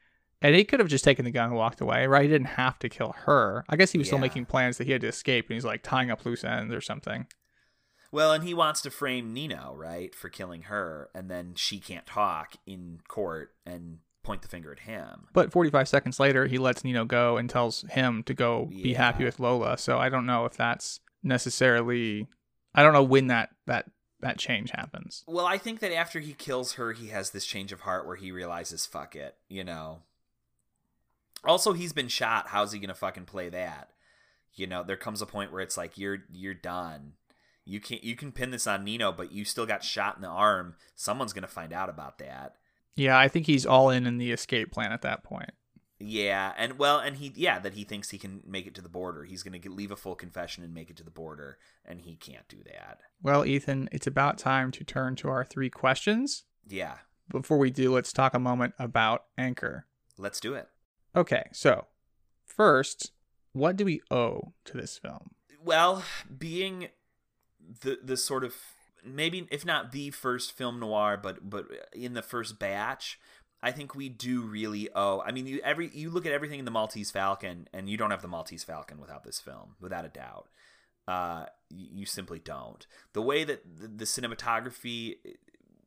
And 0.42 0.54
he 0.54 0.64
could 0.64 0.80
have 0.80 0.88
just 0.88 1.04
taken 1.04 1.24
the 1.24 1.30
gun 1.30 1.48
and 1.48 1.56
walked 1.56 1.80
away, 1.80 2.06
right? 2.06 2.22
He 2.22 2.28
didn't 2.28 2.48
have 2.48 2.78
to 2.80 2.88
kill 2.88 3.14
her. 3.24 3.64
I 3.68 3.76
guess 3.76 3.92
he 3.92 3.98
was 3.98 4.06
still 4.06 4.18
making 4.18 4.46
plans 4.46 4.78
that 4.78 4.86
he 4.86 4.92
had 4.92 5.00
to 5.02 5.08
escape 5.08 5.48
and 5.48 5.54
he's 5.54 5.64
like 5.64 5.82
tying 5.82 6.10
up 6.10 6.24
loose 6.24 6.44
ends 6.44 6.72
or 6.74 6.80
something. 6.80 7.26
Well, 8.12 8.32
and 8.32 8.44
he 8.44 8.54
wants 8.54 8.82
to 8.82 8.90
frame 8.90 9.32
Nino, 9.32 9.74
right, 9.76 10.14
for 10.14 10.28
killing 10.28 10.62
her, 10.62 11.10
and 11.14 11.30
then 11.30 11.54
she 11.54 11.78
can't 11.78 12.06
talk 12.06 12.56
in 12.66 13.00
court 13.06 13.50
and 13.64 13.98
point 14.22 14.42
the 14.42 14.48
finger 14.48 14.72
at 14.72 14.80
him. 14.80 15.26
But 15.32 15.52
45 15.52 15.88
seconds 15.88 16.18
later, 16.18 16.46
he 16.46 16.58
lets 16.58 16.84
Nino 16.84 17.04
go 17.04 17.36
and 17.36 17.48
tells 17.48 17.82
him 17.90 18.22
to 18.24 18.34
go 18.34 18.66
be 18.66 18.94
happy 18.94 19.24
with 19.24 19.38
Lola. 19.38 19.78
So 19.78 19.98
I 19.98 20.08
don't 20.08 20.26
know 20.26 20.44
if 20.44 20.56
that's 20.56 21.00
necessarily. 21.22 22.26
I 22.74 22.82
don't 22.82 22.92
know 22.92 23.02
when 23.02 23.28
that 23.28 23.50
that 23.66 23.86
that 24.20 24.38
change 24.38 24.70
happens. 24.70 25.24
Well, 25.26 25.46
I 25.46 25.58
think 25.58 25.80
that 25.80 25.94
after 25.94 26.20
he 26.20 26.32
kills 26.32 26.74
her, 26.74 26.92
he 26.92 27.08
has 27.08 27.30
this 27.30 27.46
change 27.46 27.72
of 27.72 27.80
heart 27.80 28.06
where 28.06 28.16
he 28.16 28.32
realizes, 28.32 28.86
fuck 28.86 29.16
it, 29.16 29.36
you 29.48 29.64
know. 29.64 30.02
Also, 31.44 31.72
he's 31.72 31.92
been 31.92 32.08
shot. 32.08 32.48
How's 32.48 32.72
he 32.72 32.78
gonna 32.78 32.94
fucking 32.94 33.24
play 33.24 33.48
that? 33.48 33.90
You 34.54 34.66
know, 34.66 34.82
there 34.82 34.96
comes 34.96 35.22
a 35.22 35.26
point 35.26 35.52
where 35.52 35.62
it's 35.62 35.76
like 35.76 35.96
you're 35.96 36.24
you're 36.30 36.54
done. 36.54 37.14
You 37.64 37.80
can't 37.80 38.04
you 38.04 38.16
can 38.16 38.32
pin 38.32 38.50
this 38.50 38.66
on 38.66 38.84
Nino, 38.84 39.12
but 39.12 39.32
you 39.32 39.44
still 39.44 39.66
got 39.66 39.84
shot 39.84 40.16
in 40.16 40.22
the 40.22 40.28
arm. 40.28 40.74
Someone's 40.94 41.32
gonna 41.32 41.46
find 41.46 41.72
out 41.72 41.88
about 41.88 42.18
that. 42.18 42.56
Yeah, 42.96 43.18
I 43.18 43.28
think 43.28 43.46
he's 43.46 43.64
all 43.64 43.88
in 43.88 44.06
in 44.06 44.18
the 44.18 44.32
escape 44.32 44.70
plan 44.70 44.92
at 44.92 45.02
that 45.02 45.24
point. 45.24 45.52
Yeah, 46.02 46.54
and 46.56 46.78
well, 46.78 46.98
and 46.98 47.16
he 47.18 47.30
yeah 47.36 47.58
that 47.58 47.74
he 47.74 47.84
thinks 47.84 48.08
he 48.08 48.16
can 48.18 48.40
make 48.46 48.66
it 48.66 48.74
to 48.76 48.80
the 48.80 48.88
border. 48.88 49.24
He's 49.24 49.42
gonna 49.42 49.58
leave 49.66 49.90
a 49.90 49.96
full 49.96 50.14
confession 50.14 50.64
and 50.64 50.72
make 50.72 50.88
it 50.88 50.96
to 50.96 51.04
the 51.04 51.10
border, 51.10 51.58
and 51.84 52.00
he 52.00 52.16
can't 52.16 52.48
do 52.48 52.62
that. 52.64 53.00
Well, 53.22 53.44
Ethan, 53.44 53.88
it's 53.92 54.06
about 54.06 54.38
time 54.38 54.70
to 54.72 54.84
turn 54.84 55.14
to 55.16 55.28
our 55.28 55.44
three 55.44 55.68
questions. 55.70 56.44
Yeah, 56.66 56.96
Before 57.28 57.58
we 57.58 57.70
do, 57.70 57.92
let's 57.92 58.12
talk 58.12 58.32
a 58.32 58.38
moment 58.38 58.72
about 58.78 59.24
Anchor. 59.36 59.86
let's 60.16 60.40
do 60.40 60.54
it. 60.54 60.68
Okay, 61.14 61.44
so 61.52 61.86
first, 62.46 63.12
what 63.52 63.76
do 63.76 63.84
we 63.84 64.00
owe 64.10 64.52
to 64.64 64.76
this 64.76 64.96
film? 64.96 65.32
Well, 65.62 66.04
being 66.38 66.88
the 67.82 67.98
the 68.02 68.16
sort 68.16 68.44
of 68.44 68.54
maybe 69.04 69.46
if 69.50 69.64
not 69.66 69.92
the 69.92 70.10
first 70.10 70.52
film 70.52 70.80
noir, 70.80 71.18
but 71.22 71.50
but 71.50 71.66
in 71.92 72.14
the 72.14 72.22
first 72.22 72.58
batch 72.58 73.18
I 73.62 73.72
think 73.72 73.94
we 73.94 74.08
do 74.08 74.42
really 74.42 74.88
owe. 74.94 75.20
I 75.20 75.32
mean, 75.32 75.46
you 75.46 75.60
every 75.62 75.90
you 75.92 76.10
look 76.10 76.26
at 76.26 76.32
everything 76.32 76.58
in 76.58 76.64
the 76.64 76.70
Maltese 76.70 77.10
Falcon, 77.10 77.68
and 77.72 77.88
you 77.88 77.96
don't 77.96 78.10
have 78.10 78.22
the 78.22 78.28
Maltese 78.28 78.64
Falcon 78.64 78.98
without 79.00 79.24
this 79.24 79.40
film, 79.40 79.76
without 79.80 80.04
a 80.04 80.08
doubt. 80.08 80.48
Uh, 81.06 81.46
you 81.70 82.06
simply 82.06 82.38
don't. 82.38 82.86
The 83.12 83.22
way 83.22 83.44
that 83.44 83.62
the, 83.80 83.88
the 83.88 84.04
cinematography 84.04 85.16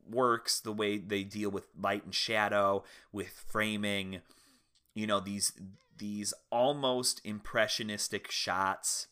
works, 0.08 0.60
the 0.60 0.72
way 0.72 0.98
they 0.98 1.24
deal 1.24 1.50
with 1.50 1.66
light 1.80 2.04
and 2.04 2.14
shadow, 2.14 2.84
with 3.12 3.44
framing, 3.48 4.20
you 4.94 5.06
know 5.06 5.18
these 5.18 5.52
these 5.98 6.32
almost 6.50 7.20
impressionistic 7.24 8.30
shots 8.30 9.08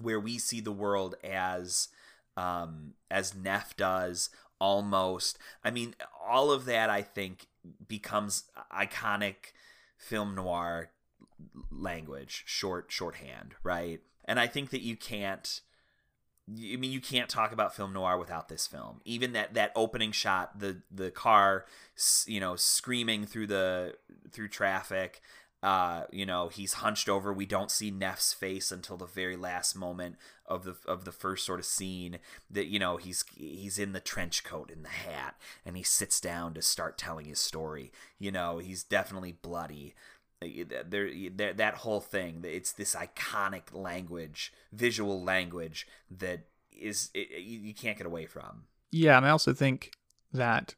where 0.00 0.20
we 0.20 0.38
see 0.38 0.60
the 0.60 0.72
world 0.72 1.14
as 1.22 1.88
um, 2.36 2.94
as 3.10 3.34
Neff 3.34 3.76
does 3.76 4.30
almost. 4.58 5.38
I 5.62 5.70
mean, 5.70 5.94
all 6.26 6.50
of 6.50 6.64
that 6.66 6.88
I 6.88 7.02
think 7.02 7.48
becomes 7.86 8.44
iconic 8.74 9.52
film 9.96 10.34
noir 10.34 10.90
language, 11.70 12.44
short 12.46 12.90
shorthand, 12.90 13.54
right? 13.62 14.00
And 14.24 14.38
I 14.38 14.46
think 14.46 14.70
that 14.70 14.82
you 14.82 14.96
can't 14.96 15.60
I 16.48 16.76
mean, 16.76 16.90
you 16.90 17.00
can't 17.00 17.28
talk 17.28 17.52
about 17.52 17.74
film 17.74 17.92
noir 17.92 18.18
without 18.18 18.48
this 18.48 18.66
film. 18.66 19.00
Even 19.04 19.32
that 19.32 19.54
that 19.54 19.72
opening 19.76 20.12
shot, 20.12 20.58
the 20.58 20.82
the 20.90 21.10
car, 21.10 21.66
you 22.26 22.40
know, 22.40 22.56
screaming 22.56 23.26
through 23.26 23.46
the 23.46 23.94
through 24.30 24.48
traffic. 24.48 25.20
Uh, 25.62 26.04
you 26.10 26.26
know, 26.26 26.48
he's 26.48 26.74
hunched 26.74 27.08
over. 27.08 27.32
We 27.32 27.46
don't 27.46 27.70
see 27.70 27.90
Neff's 27.90 28.32
face 28.32 28.72
until 28.72 28.96
the 28.96 29.06
very 29.06 29.36
last 29.36 29.76
moment 29.76 30.16
of 30.46 30.64
the 30.64 30.76
of 30.86 31.04
the 31.04 31.12
first 31.12 31.46
sort 31.46 31.60
of 31.60 31.66
scene. 31.66 32.18
That 32.50 32.66
you 32.66 32.78
know 32.78 32.96
he's 32.96 33.24
he's 33.36 33.78
in 33.78 33.92
the 33.92 34.00
trench 34.00 34.42
coat 34.42 34.70
and 34.72 34.84
the 34.84 34.88
hat, 34.88 35.36
and 35.64 35.76
he 35.76 35.82
sits 35.84 36.20
down 36.20 36.54
to 36.54 36.62
start 36.62 36.98
telling 36.98 37.26
his 37.26 37.40
story. 37.40 37.92
You 38.18 38.32
know, 38.32 38.58
he's 38.58 38.82
definitely 38.82 39.32
bloody 39.32 39.94
there, 40.40 41.10
there 41.34 41.52
that 41.52 41.74
whole 41.74 42.00
thing 42.00 42.40
it's 42.44 42.72
this 42.72 42.96
iconic 42.96 43.72
language 43.72 44.52
visual 44.72 45.22
language 45.22 45.86
that 46.10 46.40
is 46.72 47.10
it, 47.14 47.40
you 47.40 47.72
can't 47.74 47.96
get 47.96 48.06
away 48.06 48.26
from 48.26 48.64
yeah 48.90 49.16
and 49.16 49.24
i 49.24 49.30
also 49.30 49.52
think 49.52 49.92
that 50.32 50.74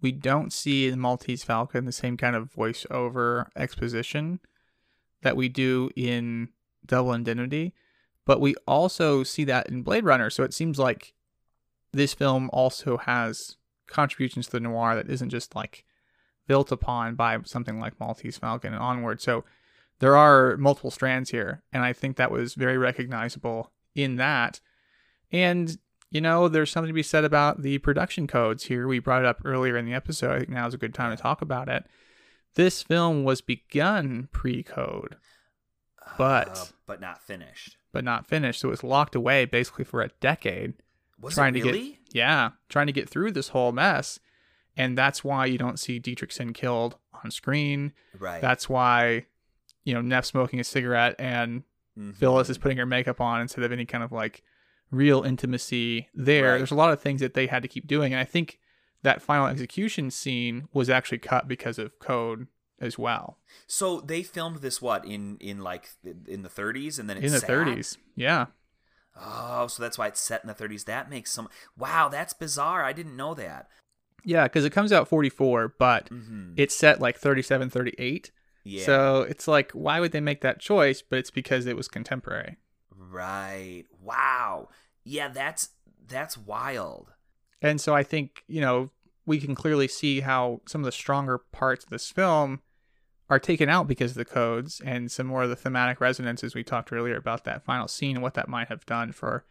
we 0.00 0.12
don't 0.12 0.52
see 0.52 0.88
in 0.88 1.00
maltese 1.00 1.44
falcon 1.44 1.84
the 1.84 1.92
same 1.92 2.16
kind 2.16 2.36
of 2.36 2.52
voiceover 2.52 3.46
exposition 3.56 4.40
that 5.22 5.36
we 5.36 5.48
do 5.48 5.90
in 5.96 6.48
double 6.86 7.12
indemnity 7.12 7.72
but 8.24 8.40
we 8.40 8.54
also 8.66 9.22
see 9.22 9.44
that 9.44 9.68
in 9.68 9.82
blade 9.82 10.04
runner 10.04 10.30
so 10.30 10.42
it 10.42 10.54
seems 10.54 10.78
like 10.78 11.14
this 11.92 12.14
film 12.14 12.50
also 12.52 12.96
has 12.98 13.56
contributions 13.86 14.46
to 14.46 14.52
the 14.52 14.60
noir 14.60 14.94
that 14.94 15.10
isn't 15.10 15.30
just 15.30 15.56
like 15.56 15.84
built 16.46 16.72
upon 16.72 17.14
by 17.14 17.38
something 17.44 17.78
like 17.78 17.98
Maltese 18.00 18.38
Falcon 18.38 18.72
and 18.72 18.82
onward. 18.82 19.20
So 19.20 19.44
there 20.00 20.16
are 20.16 20.56
multiple 20.56 20.90
strands 20.90 21.30
here, 21.30 21.62
and 21.72 21.84
I 21.84 21.92
think 21.92 22.16
that 22.16 22.30
was 22.30 22.54
very 22.54 22.78
recognizable 22.78 23.72
in 23.94 24.16
that. 24.16 24.60
And 25.32 25.76
you 26.10 26.20
know, 26.20 26.48
there's 26.48 26.70
something 26.70 26.88
to 26.88 26.94
be 26.94 27.02
said 27.02 27.24
about 27.24 27.62
the 27.62 27.78
production 27.78 28.26
codes 28.26 28.64
here. 28.64 28.88
We 28.88 28.98
brought 28.98 29.22
it 29.22 29.26
up 29.26 29.42
earlier 29.44 29.76
in 29.76 29.84
the 29.84 29.94
episode. 29.94 30.32
I 30.32 30.38
think 30.38 30.50
now 30.50 30.66
is 30.66 30.74
a 30.74 30.78
good 30.78 30.94
time 30.94 31.14
to 31.14 31.22
talk 31.22 31.42
about 31.42 31.68
it. 31.68 31.84
This 32.54 32.82
film 32.82 33.24
was 33.24 33.40
begun 33.40 34.28
pre-code, 34.32 35.16
but 36.16 36.58
uh, 36.58 36.64
but 36.86 37.00
not 37.00 37.22
finished. 37.22 37.76
But 37.92 38.04
not 38.04 38.26
finished. 38.26 38.60
So 38.60 38.68
it 38.68 38.72
was 38.72 38.84
locked 38.84 39.14
away 39.14 39.44
basically 39.44 39.84
for 39.84 40.02
a 40.02 40.08
decade. 40.20 40.74
Was 41.20 41.34
trying 41.34 41.54
really? 41.54 41.72
to 41.72 41.78
get 41.78 41.98
yeah, 42.12 42.50
trying 42.68 42.86
to 42.86 42.92
get 42.92 43.08
through 43.08 43.32
this 43.32 43.48
whole 43.48 43.72
mess 43.72 44.18
and 44.78 44.96
that's 44.96 45.24
why 45.24 45.44
you 45.44 45.58
don't 45.58 45.78
see 45.78 46.00
Dietrichson 46.00 46.54
killed 46.54 46.96
on 47.24 47.30
screen. 47.32 47.92
Right. 48.18 48.40
That's 48.40 48.68
why 48.68 49.26
you 49.84 49.92
know 49.92 50.00
Neff 50.00 50.24
smoking 50.24 50.60
a 50.60 50.64
cigarette 50.64 51.16
and 51.18 51.64
mm-hmm. 51.98 52.12
Phyllis 52.12 52.48
is 52.48 52.56
putting 52.56 52.78
her 52.78 52.86
makeup 52.86 53.20
on 53.20 53.42
instead 53.42 53.64
of 53.64 53.72
any 53.72 53.84
kind 53.84 54.04
of 54.04 54.12
like 54.12 54.42
real 54.90 55.22
intimacy 55.22 56.08
there. 56.14 56.52
Right. 56.52 56.58
There's 56.58 56.70
a 56.70 56.76
lot 56.76 56.92
of 56.92 57.00
things 57.00 57.20
that 57.20 57.34
they 57.34 57.46
had 57.46 57.62
to 57.62 57.68
keep 57.68 57.86
doing, 57.86 58.12
and 58.12 58.20
I 58.20 58.24
think 58.24 58.58
that 59.02 59.22
final 59.22 59.46
execution 59.46 60.10
scene 60.10 60.68
was 60.72 60.90
actually 60.90 61.18
cut 61.18 61.46
because 61.46 61.78
of 61.78 61.98
code 61.98 62.46
as 62.80 62.98
well. 62.98 63.38
So 63.66 64.00
they 64.00 64.22
filmed 64.22 64.58
this 64.58 64.80
what 64.80 65.04
in 65.04 65.36
in 65.40 65.60
like 65.60 65.90
in 66.26 66.42
the 66.42 66.48
30s, 66.48 66.98
and 66.98 67.08
then 67.08 67.18
in 67.18 67.32
the 67.32 67.40
sat? 67.40 67.48
30s, 67.48 67.96
yeah. 68.16 68.46
Oh, 69.20 69.66
so 69.66 69.82
that's 69.82 69.98
why 69.98 70.06
it's 70.06 70.20
set 70.20 70.42
in 70.42 70.48
the 70.48 70.54
30s. 70.54 70.84
That 70.84 71.10
makes 71.10 71.32
some 71.32 71.48
wow. 71.76 72.08
That's 72.08 72.32
bizarre. 72.32 72.84
I 72.84 72.92
didn't 72.92 73.16
know 73.16 73.34
that. 73.34 73.68
Yeah, 74.24 74.44
because 74.44 74.64
it 74.64 74.70
comes 74.70 74.92
out 74.92 75.08
44, 75.08 75.74
but 75.78 76.10
mm-hmm. 76.10 76.52
it's 76.56 76.74
set 76.74 77.00
like 77.00 77.16
37, 77.18 77.70
38. 77.70 78.30
Yeah. 78.64 78.84
So 78.84 79.22
it's 79.22 79.48
like, 79.48 79.70
why 79.72 80.00
would 80.00 80.12
they 80.12 80.20
make 80.20 80.40
that 80.42 80.60
choice? 80.60 81.02
But 81.02 81.20
it's 81.20 81.30
because 81.30 81.66
it 81.66 81.76
was 81.76 81.88
contemporary. 81.88 82.56
Right. 83.10 83.84
Wow. 84.02 84.68
Yeah, 85.04 85.28
that's 85.28 85.70
that's 86.06 86.36
wild. 86.36 87.12
And 87.60 87.80
so 87.80 87.94
I 87.94 88.02
think, 88.02 88.44
you 88.46 88.60
know, 88.60 88.90
we 89.26 89.40
can 89.40 89.54
clearly 89.54 89.88
see 89.88 90.20
how 90.20 90.60
some 90.66 90.80
of 90.80 90.84
the 90.86 90.92
stronger 90.92 91.38
parts 91.38 91.84
of 91.84 91.90
this 91.90 92.10
film 92.10 92.60
are 93.28 93.38
taken 93.38 93.68
out 93.68 93.86
because 93.86 94.12
of 94.12 94.16
the 94.16 94.24
codes 94.24 94.80
and 94.84 95.10
some 95.10 95.26
more 95.26 95.42
of 95.42 95.50
the 95.50 95.56
thematic 95.56 96.00
resonances 96.00 96.54
we 96.54 96.64
talked 96.64 96.92
earlier 96.92 97.16
about 97.16 97.44
that 97.44 97.64
final 97.64 97.88
scene 97.88 98.16
and 98.16 98.22
what 98.22 98.34
that 98.34 98.48
might 98.48 98.68
have 98.68 98.86
done 98.86 99.12
for 99.12 99.44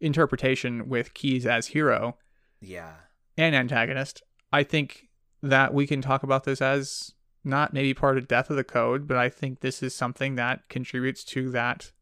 interpretation 0.00 0.88
with 0.88 1.14
Keyes 1.14 1.46
as 1.46 1.68
hero. 1.68 2.16
Yeah 2.60 2.94
and 3.36 3.54
antagonist. 3.54 4.22
I 4.52 4.62
think 4.62 5.08
that 5.42 5.74
we 5.74 5.86
can 5.86 6.00
talk 6.00 6.22
about 6.22 6.44
this 6.44 6.62
as 6.62 7.12
not 7.42 7.74
maybe 7.74 7.92
part 7.92 8.16
of 8.16 8.28
death 8.28 8.50
of 8.50 8.56
the 8.56 8.64
code, 8.64 9.06
but 9.06 9.16
I 9.16 9.28
think 9.28 9.60
this 9.60 9.82
is 9.82 9.94
something 9.94 10.36
that 10.36 10.68
contributes 10.68 11.24
to 11.24 11.50
that 11.50 11.92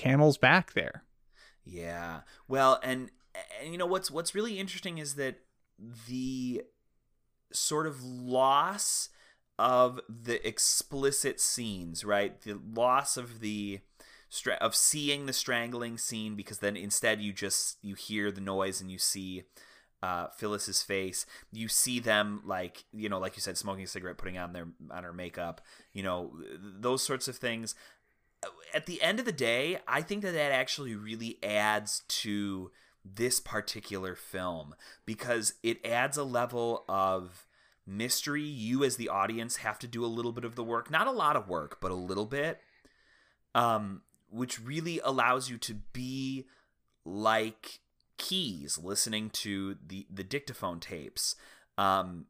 camel's 0.00 0.38
back 0.38 0.72
there. 0.72 1.04
Yeah. 1.64 2.20
Well, 2.48 2.80
and 2.82 3.10
and 3.60 3.72
you 3.72 3.78
know 3.78 3.86
what's 3.86 4.10
what's 4.10 4.34
really 4.34 4.58
interesting 4.58 4.98
is 4.98 5.14
that 5.14 5.36
the 6.08 6.62
sort 7.52 7.86
of 7.86 8.02
loss 8.02 9.10
of 9.58 10.00
the 10.08 10.46
explicit 10.46 11.40
scenes, 11.40 12.04
right? 12.04 12.40
The 12.40 12.58
loss 12.74 13.16
of 13.16 13.40
the 13.40 13.80
of 14.60 14.76
seeing 14.76 15.26
the 15.26 15.32
strangling 15.32 15.98
scene 15.98 16.36
because 16.36 16.58
then 16.58 16.76
instead 16.76 17.20
you 17.20 17.32
just 17.32 17.78
you 17.82 17.94
hear 17.94 18.30
the 18.30 18.40
noise 18.40 18.80
and 18.80 18.90
you 18.90 18.98
see 18.98 19.44
uh, 20.02 20.28
Phyllis's 20.36 20.82
face. 20.82 21.26
You 21.52 21.68
see 21.68 22.00
them 22.00 22.42
like 22.44 22.84
you 22.92 23.08
know, 23.08 23.18
like 23.18 23.36
you 23.36 23.42
said, 23.42 23.58
smoking 23.58 23.84
a 23.84 23.88
cigarette, 23.88 24.18
putting 24.18 24.38
on 24.38 24.52
their 24.52 24.68
on 24.90 25.04
her 25.04 25.12
makeup. 25.12 25.60
You 25.92 26.02
know, 26.02 26.32
those 26.58 27.02
sorts 27.02 27.28
of 27.28 27.36
things. 27.36 27.74
At 28.72 28.86
the 28.86 29.02
end 29.02 29.18
of 29.18 29.26
the 29.26 29.32
day, 29.32 29.78
I 29.86 30.02
think 30.02 30.22
that 30.22 30.32
that 30.32 30.52
actually 30.52 30.94
really 30.94 31.38
adds 31.42 32.02
to 32.08 32.70
this 33.04 33.40
particular 33.40 34.14
film 34.14 34.74
because 35.06 35.54
it 35.62 35.84
adds 35.84 36.16
a 36.16 36.24
level 36.24 36.84
of 36.88 37.46
mystery. 37.86 38.42
You 38.42 38.84
as 38.84 38.96
the 38.96 39.08
audience 39.08 39.56
have 39.56 39.78
to 39.80 39.86
do 39.86 40.04
a 40.04 40.06
little 40.06 40.32
bit 40.32 40.44
of 40.44 40.54
the 40.54 40.64
work, 40.64 40.90
not 40.90 41.06
a 41.06 41.12
lot 41.12 41.36
of 41.36 41.48
work, 41.48 41.80
but 41.80 41.90
a 41.90 41.96
little 41.96 42.26
bit. 42.26 42.60
Um, 43.54 44.02
which 44.30 44.60
really 44.60 45.00
allows 45.02 45.50
you 45.50 45.58
to 45.58 45.74
be 45.74 46.46
like 47.04 47.80
Keyes 48.16 48.78
listening 48.78 49.30
to 49.30 49.76
the 49.84 50.06
the 50.08 50.22
dictaphone 50.22 50.78
tapes 50.78 51.34
um, 51.78 52.26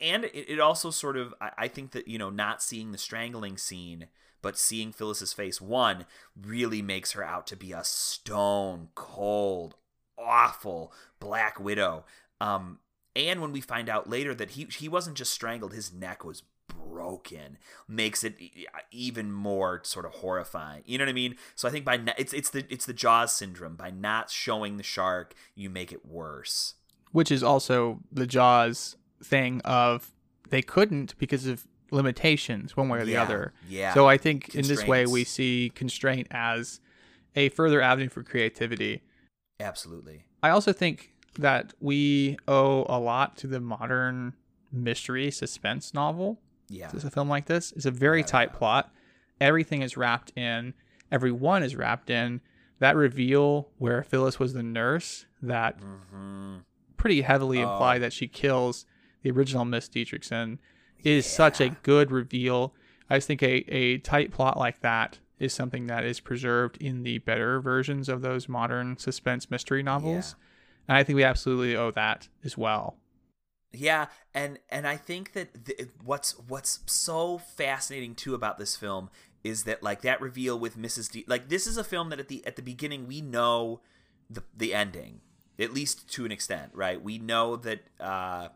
and 0.00 0.24
it, 0.24 0.48
it, 0.48 0.60
also 0.60 0.90
sort 0.90 1.16
of 1.16 1.34
I, 1.40 1.50
I, 1.58 1.68
think 1.68 1.92
that 1.92 2.08
you 2.08 2.18
know 2.18 2.30
not 2.30 2.62
seeing 2.62 2.92
the 2.92 2.98
strangling 2.98 3.58
scene 3.58 4.06
but 4.44 4.56
seeing 4.56 4.92
phyllis's 4.92 5.32
face 5.32 5.60
one 5.60 6.06
really 6.40 6.80
makes 6.80 7.12
her 7.12 7.24
out 7.24 7.46
to 7.46 7.56
be 7.56 7.72
a 7.72 7.82
stone 7.82 8.88
cold 8.94 9.74
awful 10.16 10.92
black 11.18 11.58
widow 11.58 12.04
um, 12.40 12.78
and 13.16 13.40
when 13.40 13.50
we 13.50 13.60
find 13.60 13.88
out 13.88 14.08
later 14.08 14.34
that 14.34 14.50
he 14.50 14.64
he 14.70 14.88
wasn't 14.88 15.16
just 15.16 15.32
strangled 15.32 15.72
his 15.72 15.92
neck 15.92 16.24
was 16.24 16.44
broken 16.68 17.58
makes 17.88 18.24
it 18.24 18.36
even 18.90 19.32
more 19.32 19.80
sort 19.84 20.06
of 20.06 20.12
horrifying. 20.12 20.82
You 20.86 20.98
know 20.98 21.04
what 21.04 21.10
I 21.10 21.14
mean? 21.14 21.36
So 21.54 21.68
I 21.68 21.70
think 21.70 21.84
by 21.84 22.00
it's 22.18 22.32
it's 22.32 22.50
the 22.50 22.64
it's 22.70 22.86
the 22.86 22.92
Jaws 22.92 23.32
syndrome. 23.32 23.76
By 23.76 23.90
not 23.90 24.30
showing 24.30 24.76
the 24.76 24.82
shark, 24.82 25.34
you 25.54 25.70
make 25.70 25.92
it 25.92 26.06
worse. 26.06 26.74
Which 27.12 27.30
is 27.30 27.42
also 27.42 28.00
the 28.10 28.26
Jaws 28.26 28.96
thing 29.22 29.60
of 29.62 30.12
they 30.48 30.62
couldn't 30.62 31.16
because 31.18 31.46
of 31.46 31.66
limitations 31.90 32.76
one 32.76 32.88
way 32.88 33.00
or 33.00 33.04
the 33.04 33.12
yeah, 33.12 33.22
other. 33.22 33.52
Yeah. 33.68 33.94
So 33.94 34.08
I 34.08 34.16
think 34.16 34.54
in 34.54 34.66
this 34.66 34.86
way 34.86 35.06
we 35.06 35.24
see 35.24 35.72
constraint 35.74 36.28
as 36.30 36.80
a 37.36 37.48
further 37.50 37.80
avenue 37.80 38.08
for 38.08 38.22
creativity. 38.22 39.02
Absolutely. 39.60 40.24
I 40.42 40.50
also 40.50 40.72
think 40.72 41.12
that 41.38 41.74
we 41.80 42.38
owe 42.46 42.84
a 42.88 42.98
lot 42.98 43.36
to 43.38 43.46
the 43.46 43.60
modern 43.60 44.34
mystery 44.72 45.30
suspense 45.30 45.94
novel 45.94 46.40
yeah. 46.68 46.90
It's 46.92 47.04
a 47.04 47.10
film 47.10 47.28
like 47.28 47.46
this. 47.46 47.72
It's 47.72 47.86
a 47.86 47.90
very 47.90 48.20
yeah, 48.20 48.26
tight 48.26 48.50
yeah. 48.52 48.58
plot. 48.58 48.94
Everything 49.40 49.82
is 49.82 49.96
wrapped 49.96 50.36
in. 50.36 50.74
Everyone 51.10 51.62
is 51.62 51.76
wrapped 51.76 52.10
in. 52.10 52.40
That 52.80 52.96
reveal 52.96 53.68
where 53.78 54.02
Phyllis 54.02 54.38
was 54.38 54.52
the 54.52 54.62
nurse 54.62 55.26
that 55.42 55.80
mm-hmm. 55.80 56.56
pretty 56.96 57.22
heavily 57.22 57.62
oh. 57.62 57.70
imply 57.70 57.98
that 57.98 58.12
she 58.12 58.26
kills 58.26 58.86
the 59.22 59.30
original 59.30 59.64
Miss 59.64 59.88
Dietrichson, 59.88 60.58
is 61.04 61.26
such 61.26 61.60
a 61.60 61.70
good 61.82 62.10
reveal. 62.10 62.74
I 63.08 63.16
just 63.16 63.26
think 63.28 63.42
a, 63.42 63.64
a 63.68 63.98
tight 63.98 64.32
plot 64.32 64.56
like 64.56 64.80
that 64.80 65.18
is 65.38 65.52
something 65.52 65.86
that 65.88 66.04
is 66.04 66.20
preserved 66.20 66.78
in 66.78 67.02
the 67.02 67.18
better 67.18 67.60
versions 67.60 68.08
of 68.08 68.22
those 68.22 68.48
modern 68.48 68.96
suspense 68.96 69.50
mystery 69.50 69.82
novels. 69.82 70.34
And 70.88 70.96
I 70.96 71.04
think 71.04 71.16
we 71.16 71.24
absolutely 71.24 71.76
owe 71.76 71.90
that 71.92 72.28
as 72.44 72.56
well. 72.56 72.96
Yeah, 73.72 74.06
and 74.32 74.58
and 74.70 74.86
I 74.86 74.96
think 74.96 75.32
that 75.32 75.66
th- 75.66 75.88
what's 76.02 76.38
what's 76.38 76.80
so 76.86 77.38
fascinating 77.38 78.14
too 78.14 78.34
about 78.34 78.58
this 78.58 78.76
film 78.76 79.10
is 79.42 79.64
that 79.64 79.82
like 79.82 80.02
that 80.02 80.20
reveal 80.20 80.58
with 80.58 80.78
Mrs. 80.78 81.10
D 81.10 81.24
like 81.26 81.48
this 81.48 81.66
is 81.66 81.76
a 81.76 81.84
film 81.84 82.10
that 82.10 82.20
at 82.20 82.28
the 82.28 82.46
at 82.46 82.56
the 82.56 82.62
beginning 82.62 83.08
we 83.08 83.20
know 83.20 83.80
the 84.30 84.44
the 84.56 84.72
ending 84.72 85.20
at 85.58 85.72
least 85.72 86.08
to 86.12 86.24
an 86.24 86.32
extent, 86.32 86.70
right? 86.72 87.02
We 87.02 87.18
know 87.18 87.56
that 87.56 87.80
uh 87.98 88.48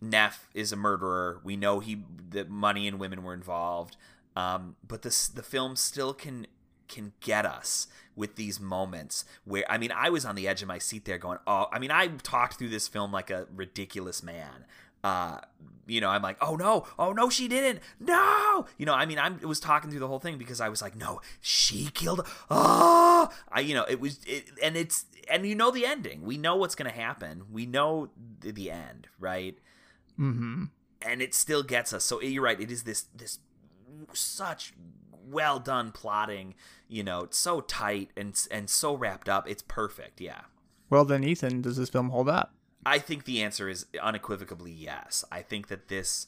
Neff 0.00 0.48
is 0.54 0.72
a 0.72 0.76
murderer. 0.76 1.40
We 1.42 1.56
know 1.56 1.80
he 1.80 2.02
that 2.30 2.48
money 2.48 2.86
and 2.86 2.98
women 2.98 3.22
were 3.22 3.34
involved. 3.34 3.96
Um, 4.36 4.76
but 4.86 5.02
this 5.02 5.28
the 5.28 5.42
film 5.42 5.76
still 5.76 6.14
can 6.14 6.46
can 6.86 7.12
get 7.20 7.44
us 7.44 7.86
with 8.16 8.36
these 8.36 8.58
moments 8.58 9.24
where 9.44 9.64
I 9.68 9.78
mean 9.78 9.92
I 9.92 10.10
was 10.10 10.24
on 10.24 10.34
the 10.34 10.48
edge 10.48 10.62
of 10.62 10.68
my 10.68 10.78
seat 10.78 11.04
there 11.04 11.18
going 11.18 11.38
oh 11.46 11.66
I 11.72 11.78
mean 11.78 11.90
I 11.90 12.08
talked 12.22 12.58
through 12.58 12.70
this 12.70 12.88
film 12.88 13.12
like 13.12 13.30
a 13.30 13.46
ridiculous 13.54 14.22
man. 14.22 14.64
Uh 15.04 15.38
you 15.86 16.00
know 16.00 16.08
I'm 16.08 16.22
like 16.22 16.36
oh 16.40 16.56
no. 16.56 16.86
Oh 16.98 17.12
no 17.12 17.30
she 17.30 17.48
didn't. 17.48 17.80
No. 18.00 18.66
You 18.76 18.86
know 18.86 18.94
I 18.94 19.06
mean 19.06 19.18
I 19.18 19.30
was 19.44 19.60
talking 19.60 19.90
through 19.90 20.00
the 20.00 20.08
whole 20.08 20.18
thing 20.18 20.38
because 20.38 20.60
I 20.60 20.68
was 20.68 20.80
like 20.80 20.96
no 20.96 21.20
she 21.40 21.90
killed 21.92 22.26
oh 22.50 23.28
I 23.50 23.60
you 23.60 23.74
know 23.74 23.84
it 23.88 24.00
was 24.00 24.20
it, 24.24 24.50
and 24.62 24.76
it's 24.76 25.04
and 25.30 25.46
you 25.46 25.54
know 25.54 25.70
the 25.70 25.84
ending. 25.84 26.22
We 26.22 26.38
know 26.38 26.56
what's 26.56 26.74
going 26.74 26.90
to 26.90 26.96
happen. 26.96 27.44
We 27.52 27.66
know 27.66 28.08
the, 28.40 28.52
the 28.52 28.70
end 28.70 29.08
right 29.20 29.58
Mm-hmm. 30.18 30.64
and 31.02 31.22
it 31.22 31.34
still 31.34 31.62
gets 31.62 31.92
us 31.92 32.04
so 32.04 32.20
you're 32.20 32.42
right 32.42 32.60
it 32.60 32.70
is 32.70 32.82
this 32.82 33.06
this 33.14 33.38
such 34.12 34.72
well 35.12 35.58
done 35.58 35.92
plotting 35.92 36.54
you 36.88 37.02
know 37.04 37.22
it's 37.24 37.38
so 37.38 37.60
tight 37.60 38.10
and 38.16 38.34
and 38.50 38.68
so 38.70 38.94
wrapped 38.94 39.28
up 39.28 39.48
it's 39.48 39.62
perfect 39.62 40.20
yeah 40.20 40.42
Well, 40.90 41.04
then, 41.04 41.22
Ethan, 41.24 41.60
does 41.62 41.76
this 41.76 41.90
film 41.90 42.10
hold 42.10 42.28
up? 42.28 42.54
i 42.86 42.98
think 42.98 43.24
the 43.24 43.42
answer 43.42 43.68
is 43.68 43.86
unequivocally 44.00 44.70
yes 44.72 45.24
i 45.30 45.42
think 45.42 45.68
that 45.68 45.88
this 45.88 46.26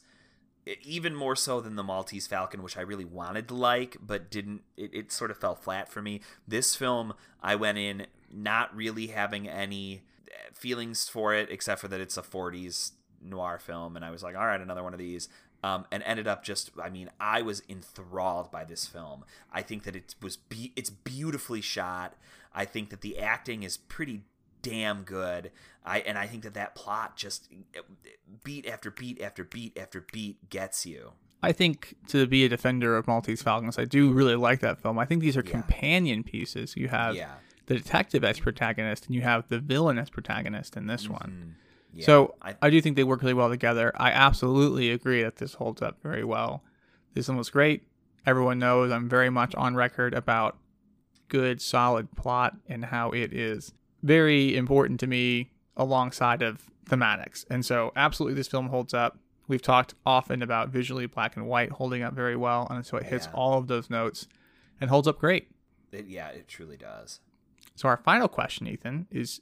even 0.83 1.15
more 1.15 1.35
so 1.35 1.59
than 1.59 1.75
the 1.75 1.83
maltese 1.83 2.27
falcon 2.27 2.61
which 2.61 2.77
i 2.77 2.81
really 2.81 3.05
wanted 3.05 3.47
to 3.47 3.55
like 3.55 3.97
but 4.01 4.29
didn't 4.29 4.61
it, 4.77 4.93
it 4.93 5.11
sort 5.11 5.31
of 5.31 5.37
fell 5.37 5.55
flat 5.55 5.89
for 5.89 6.01
me 6.01 6.21
this 6.47 6.75
film 6.75 7.13
i 7.41 7.55
went 7.55 7.77
in 7.77 8.05
not 8.31 8.73
really 8.75 9.07
having 9.07 9.47
any 9.49 10.03
eh, 10.29 10.33
feelings 10.53 11.07
for 11.09 11.33
it 11.33 11.49
except 11.49 11.81
for 11.81 11.87
that 11.87 11.99
it's 12.01 12.17
a 12.17 12.21
40s 12.21 12.91
noir 13.23 13.59
film 13.59 13.95
and 13.95 14.03
i 14.05 14.09
was 14.11 14.23
like 14.23 14.35
all 14.35 14.45
right 14.45 14.61
another 14.61 14.83
one 14.83 14.93
of 14.93 14.99
these 14.99 15.29
um, 15.63 15.85
and 15.91 16.01
ended 16.03 16.27
up 16.27 16.43
just 16.43 16.71
i 16.81 16.89
mean 16.89 17.09
i 17.19 17.41
was 17.41 17.61
enthralled 17.69 18.51
by 18.51 18.63
this 18.63 18.85
film 18.87 19.23
i 19.53 19.61
think 19.61 19.83
that 19.83 19.95
it 19.95 20.15
was 20.21 20.37
be- 20.37 20.73
it's 20.75 20.89
beautifully 20.89 21.61
shot 21.61 22.15
i 22.53 22.65
think 22.65 22.89
that 22.89 23.01
the 23.01 23.19
acting 23.19 23.63
is 23.63 23.77
pretty 23.77 24.21
damn 24.63 25.03
good 25.03 25.51
i 25.85 25.99
and 26.01 26.17
i 26.17 26.25
think 26.27 26.43
that 26.43 26.53
that 26.53 26.75
plot 26.75 27.15
just 27.15 27.49
beat 28.43 28.67
after 28.67 28.91
beat 28.91 29.21
after 29.21 29.43
beat 29.43 29.77
after 29.77 30.05
beat 30.11 30.49
gets 30.49 30.85
you 30.85 31.11
I 31.43 31.53
think 31.53 31.95
to 32.09 32.27
be 32.27 32.45
a 32.45 32.49
defender 32.49 32.95
of 32.95 33.07
Maltese 33.07 33.41
Falcons, 33.41 33.79
I 33.79 33.85
do 33.85 34.11
really 34.13 34.35
like 34.35 34.59
that 34.59 34.79
film. 34.79 34.99
I 34.99 35.05
think 35.05 35.21
these 35.21 35.35
are 35.35 35.41
Yeah. 35.43 35.49
companion 35.53 36.21
pieces. 36.23 36.75
You 36.77 36.87
have 36.89 37.15
Yeah. 37.15 37.31
the 37.65 37.73
detective 37.77 38.23
as 38.23 38.39
protagonist, 38.39 39.07
and 39.07 39.15
you 39.15 39.21
have 39.23 39.47
the 39.47 39.57
villain 39.57 39.97
as 39.97 40.11
protagonist 40.11 40.77
in 40.77 40.85
this 40.85 41.09
one. 41.09 41.55
Yeah, 41.93 42.05
so 42.05 42.35
I- 42.41 42.55
I, 42.61 42.69
do 42.69 42.81
think 42.81 42.95
they 42.95 43.03
work 43.03 43.21
really 43.21 43.33
well 43.33 43.49
together. 43.49 43.91
I 43.95 44.11
absolutely 44.11 44.91
agree 44.91 45.23
that 45.23 45.37
this 45.37 45.55
holds 45.55 45.81
up 45.81 46.01
very 46.01 46.23
well. 46.23 46.63
This 47.13 47.27
one 47.27 47.37
was 47.37 47.49
great. 47.49 47.83
Everyone 48.25 48.59
knows 48.59 48.91
I'm 48.91 49.09
very 49.09 49.29
much 49.29 49.53
on 49.55 49.75
record 49.75 50.13
about 50.13 50.57
good, 51.27 51.61
solid 51.61 52.11
plot 52.15 52.55
and 52.67 52.85
how 52.85 53.11
it 53.11 53.33
is 53.33 53.73
very 54.03 54.55
important 54.55 54.99
to 55.01 55.07
me 55.07 55.51
alongside 55.75 56.41
of 56.41 56.69
thematics. 56.89 57.45
And 57.49 57.65
so, 57.65 57.91
absolutely, 57.95 58.35
this 58.35 58.47
film 58.47 58.67
holds 58.69 58.93
up. 58.93 59.17
We've 59.47 59.61
talked 59.61 59.95
often 60.05 60.41
about 60.41 60.69
visually 60.69 61.07
black 61.07 61.35
and 61.35 61.45
white 61.47 61.71
holding 61.71 62.03
up 62.03 62.13
very 62.13 62.35
well, 62.37 62.67
and 62.69 62.85
so 62.85 62.97
it 62.97 63.03
hits 63.03 63.25
Yeah. 63.27 63.33
all 63.33 63.57
of 63.57 63.67
those 63.67 63.89
notes 63.89 64.27
and 64.79 64.89
holds 64.89 65.07
up 65.07 65.19
great. 65.19 65.49
it, 65.91 66.05
yeah 66.07 66.29
it 66.29 66.47
truly 66.47 66.77
does 66.77 67.19
So, 67.75 67.89
our 67.89 67.97
final 67.97 68.29
question, 68.29 68.65
Ethan, 68.67 69.07
is 69.11 69.41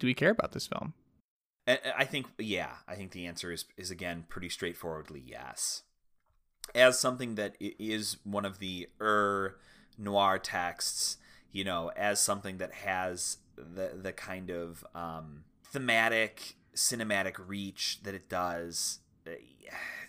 do 0.00 0.06
we 0.08 0.14
care 0.14 0.30
about 0.30 0.50
this 0.52 0.66
film? 0.66 0.92
And 1.66 1.78
I 1.96 2.04
think, 2.04 2.26
yeah, 2.38 2.72
I 2.86 2.94
think 2.94 3.12
the 3.12 3.26
answer 3.26 3.50
is 3.52 3.64
is 3.76 3.90
again 3.90 4.24
pretty 4.28 4.48
straightforwardly 4.48 5.22
yes. 5.24 5.82
As 6.74 6.98
something 6.98 7.36
that 7.36 7.56
i- 7.62 7.74
one 8.24 8.44
of 8.44 8.58
the 8.58 8.88
er 9.00 9.58
noir 9.96 10.38
texts, 10.38 11.18
you 11.52 11.64
know, 11.64 11.90
as 11.96 12.20
something 12.20 12.58
that 12.58 12.72
has 12.74 13.38
the 13.56 13.92
the 14.00 14.12
kind 14.12 14.50
of 14.50 14.84
um, 14.94 15.44
thematic 15.64 16.56
cinematic 16.74 17.36
reach 17.38 18.00
that 18.02 18.14
it 18.14 18.28
does, 18.28 18.98
uh, 19.26 19.32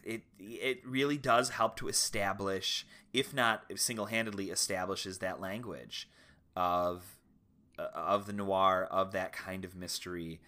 it 0.03 0.23
it 0.39 0.85
really 0.85 1.17
does 1.17 1.49
help 1.49 1.77
to 1.77 1.87
establish, 1.87 2.85
if 3.13 3.33
not 3.33 3.63
single 3.75 4.07
handedly, 4.07 4.49
establishes 4.49 5.19
that 5.19 5.39
language 5.39 6.09
of 6.55 7.17
uh, 7.77 7.87
of 7.93 8.25
the 8.25 8.33
noir 8.33 8.87
of 8.91 9.11
that 9.11 9.31
kind 9.33 9.63
of 9.63 9.75
mystery 9.75 10.41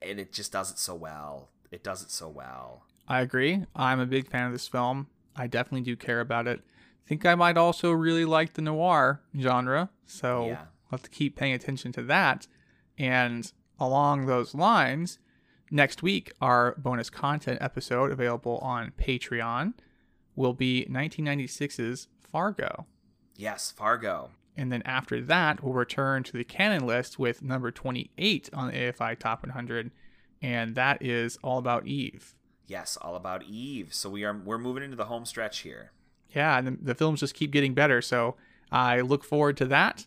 and 0.00 0.18
it 0.20 0.32
just 0.32 0.52
does 0.52 0.70
it 0.70 0.78
so 0.78 0.94
well. 0.94 1.48
It 1.70 1.82
does 1.82 2.02
it 2.02 2.10
so 2.10 2.28
well. 2.28 2.84
I 3.08 3.20
agree. 3.20 3.64
I'm 3.74 4.00
a 4.00 4.06
big 4.06 4.28
fan 4.28 4.46
of 4.46 4.52
this 4.52 4.68
film. 4.68 5.08
I 5.34 5.46
definitely 5.46 5.82
do 5.82 5.96
care 5.96 6.20
about 6.20 6.46
it. 6.46 6.60
think 7.06 7.26
I 7.26 7.34
might 7.34 7.56
also 7.56 7.90
really 7.90 8.24
like 8.24 8.54
the 8.54 8.62
noir 8.62 9.20
genre, 9.38 9.90
so 10.06 10.46
Yeah. 10.46 10.52
I'll 10.86 10.98
have 10.98 11.02
to 11.02 11.10
keep 11.10 11.36
paying 11.36 11.52
attention 11.52 11.90
to 11.92 12.02
that. 12.04 12.46
And 12.98 13.50
along 13.80 14.26
those 14.26 14.54
lines, 14.54 15.18
next 15.70 16.02
week, 16.02 16.32
our 16.40 16.74
bonus 16.78 17.10
content 17.10 17.58
episode 17.60 18.12
available 18.12 18.58
on 18.58 18.92
Patreon 18.92 19.74
will 20.36 20.52
be 20.54 20.86
1996's 20.90 22.08
Fargo. 22.20 22.86
Yes, 23.36 23.70
Fargo. 23.70 24.30
And 24.56 24.70
then 24.70 24.82
after 24.84 25.20
that, 25.22 25.62
we'll 25.62 25.72
return 25.72 26.22
to 26.24 26.32
the 26.32 26.44
canon 26.44 26.86
list 26.86 27.18
with 27.18 27.42
number 27.42 27.70
28 27.70 28.50
on 28.52 28.68
the 28.68 28.74
AFI 28.74 29.18
Top 29.18 29.42
100, 29.42 29.90
and 30.42 30.74
that 30.74 31.02
is 31.02 31.38
all 31.42 31.58
about 31.58 31.86
Eve. 31.86 32.34
Yes, 32.66 32.96
all 33.00 33.16
about 33.16 33.44
Eve. 33.44 33.94
So 33.94 34.10
we 34.10 34.24
are 34.24 34.36
we're 34.36 34.58
moving 34.58 34.82
into 34.82 34.96
the 34.96 35.06
home 35.06 35.24
stretch 35.24 35.60
here. 35.60 35.92
Yeah, 36.34 36.58
and 36.58 36.66
the, 36.66 36.78
the 36.82 36.94
films 36.94 37.20
just 37.20 37.34
keep 37.34 37.50
getting 37.50 37.74
better, 37.74 38.00
so 38.02 38.36
I 38.70 39.00
look 39.00 39.24
forward 39.24 39.56
to 39.58 39.66
that. 39.66 40.06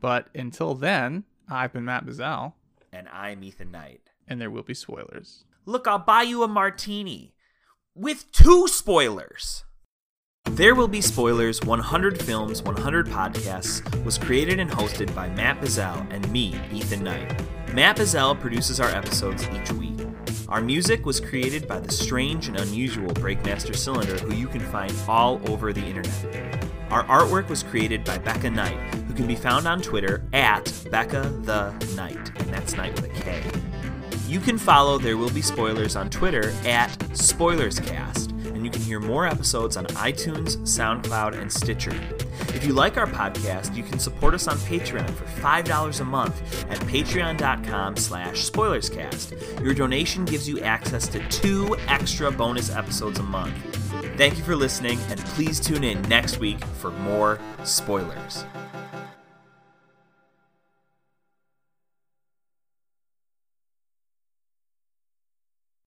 But 0.00 0.28
until 0.34 0.74
then, 0.74 1.24
I've 1.48 1.72
been 1.72 1.84
Matt 1.84 2.04
Bazell, 2.06 2.54
And 2.92 3.08
I'm 3.08 3.42
Ethan 3.44 3.70
Knight. 3.70 4.00
and 4.28 4.40
there 4.40 4.50
will 4.50 4.62
be 4.62 4.74
spoilers. 4.74 5.44
Look, 5.66 5.86
I'll 5.86 5.98
buy 5.98 6.22
you 6.22 6.42
a 6.42 6.48
martini 6.48 7.34
with 7.94 8.30
two 8.32 8.66
spoilers. 8.68 9.64
There 10.54 10.76
Will 10.76 10.86
Be 10.86 11.00
Spoilers 11.00 11.60
100 11.62 12.22
Films, 12.22 12.62
100 12.62 13.08
Podcasts 13.08 14.04
was 14.04 14.16
created 14.16 14.60
and 14.60 14.70
hosted 14.70 15.12
by 15.12 15.28
Matt 15.30 15.60
Bazell 15.60 16.06
and 16.12 16.30
me, 16.30 16.54
Ethan 16.72 17.02
Knight. 17.02 17.42
Matt 17.72 17.96
Bazell 17.96 18.38
produces 18.38 18.78
our 18.78 18.88
episodes 18.90 19.48
each 19.48 19.72
week. 19.72 20.06
Our 20.48 20.60
music 20.60 21.06
was 21.06 21.18
created 21.18 21.66
by 21.66 21.80
the 21.80 21.90
strange 21.90 22.46
and 22.46 22.56
unusual 22.56 23.08
Breakmaster 23.14 23.74
Cylinder, 23.74 24.16
who 24.18 24.32
you 24.32 24.46
can 24.46 24.60
find 24.60 24.94
all 25.08 25.40
over 25.50 25.72
the 25.72 25.84
internet. 25.84 26.64
Our 26.88 27.02
artwork 27.06 27.48
was 27.48 27.64
created 27.64 28.04
by 28.04 28.18
Becca 28.18 28.50
Knight, 28.50 28.94
who 29.08 29.14
can 29.14 29.26
be 29.26 29.34
found 29.34 29.66
on 29.66 29.82
Twitter 29.82 30.22
at 30.32 30.72
Becca 30.88 31.36
the 31.42 31.72
Knight, 31.96 32.30
and 32.40 32.48
that's 32.50 32.76
Knight 32.76 32.94
with 32.94 33.06
a 33.06 33.20
K. 33.20 33.42
You 34.28 34.38
can 34.38 34.58
follow 34.58 34.98
There 34.98 35.16
Will 35.16 35.30
Be 35.30 35.42
Spoilers 35.42 35.96
on 35.96 36.10
Twitter 36.10 36.50
at 36.64 36.96
SpoilersCast, 37.10 38.33
you 38.64 38.70
can 38.70 38.82
hear 38.82 39.00
more 39.00 39.26
episodes 39.26 39.76
on 39.76 39.86
iTunes, 39.86 40.56
SoundCloud, 40.58 41.40
and 41.40 41.52
Stitcher. 41.52 41.94
If 42.48 42.64
you 42.64 42.72
like 42.72 42.96
our 42.96 43.06
podcast, 43.06 43.76
you 43.76 43.82
can 43.82 43.98
support 43.98 44.34
us 44.34 44.48
on 44.48 44.56
Patreon 44.58 45.08
for 45.10 45.24
$5 45.24 46.00
a 46.00 46.04
month 46.04 46.64
at 46.70 46.78
patreon.com 46.80 47.96
slash 47.96 48.50
spoilerscast. 48.50 49.62
Your 49.62 49.74
donation 49.74 50.24
gives 50.24 50.48
you 50.48 50.60
access 50.60 51.08
to 51.08 51.26
two 51.28 51.76
extra 51.88 52.30
bonus 52.30 52.70
episodes 52.70 53.18
a 53.18 53.22
month. 53.22 53.54
Thank 54.16 54.38
you 54.38 54.44
for 54.44 54.56
listening, 54.56 54.98
and 55.08 55.18
please 55.20 55.60
tune 55.60 55.84
in 55.84 56.00
next 56.02 56.38
week 56.38 56.64
for 56.64 56.90
more 56.90 57.38
spoilers. 57.64 58.44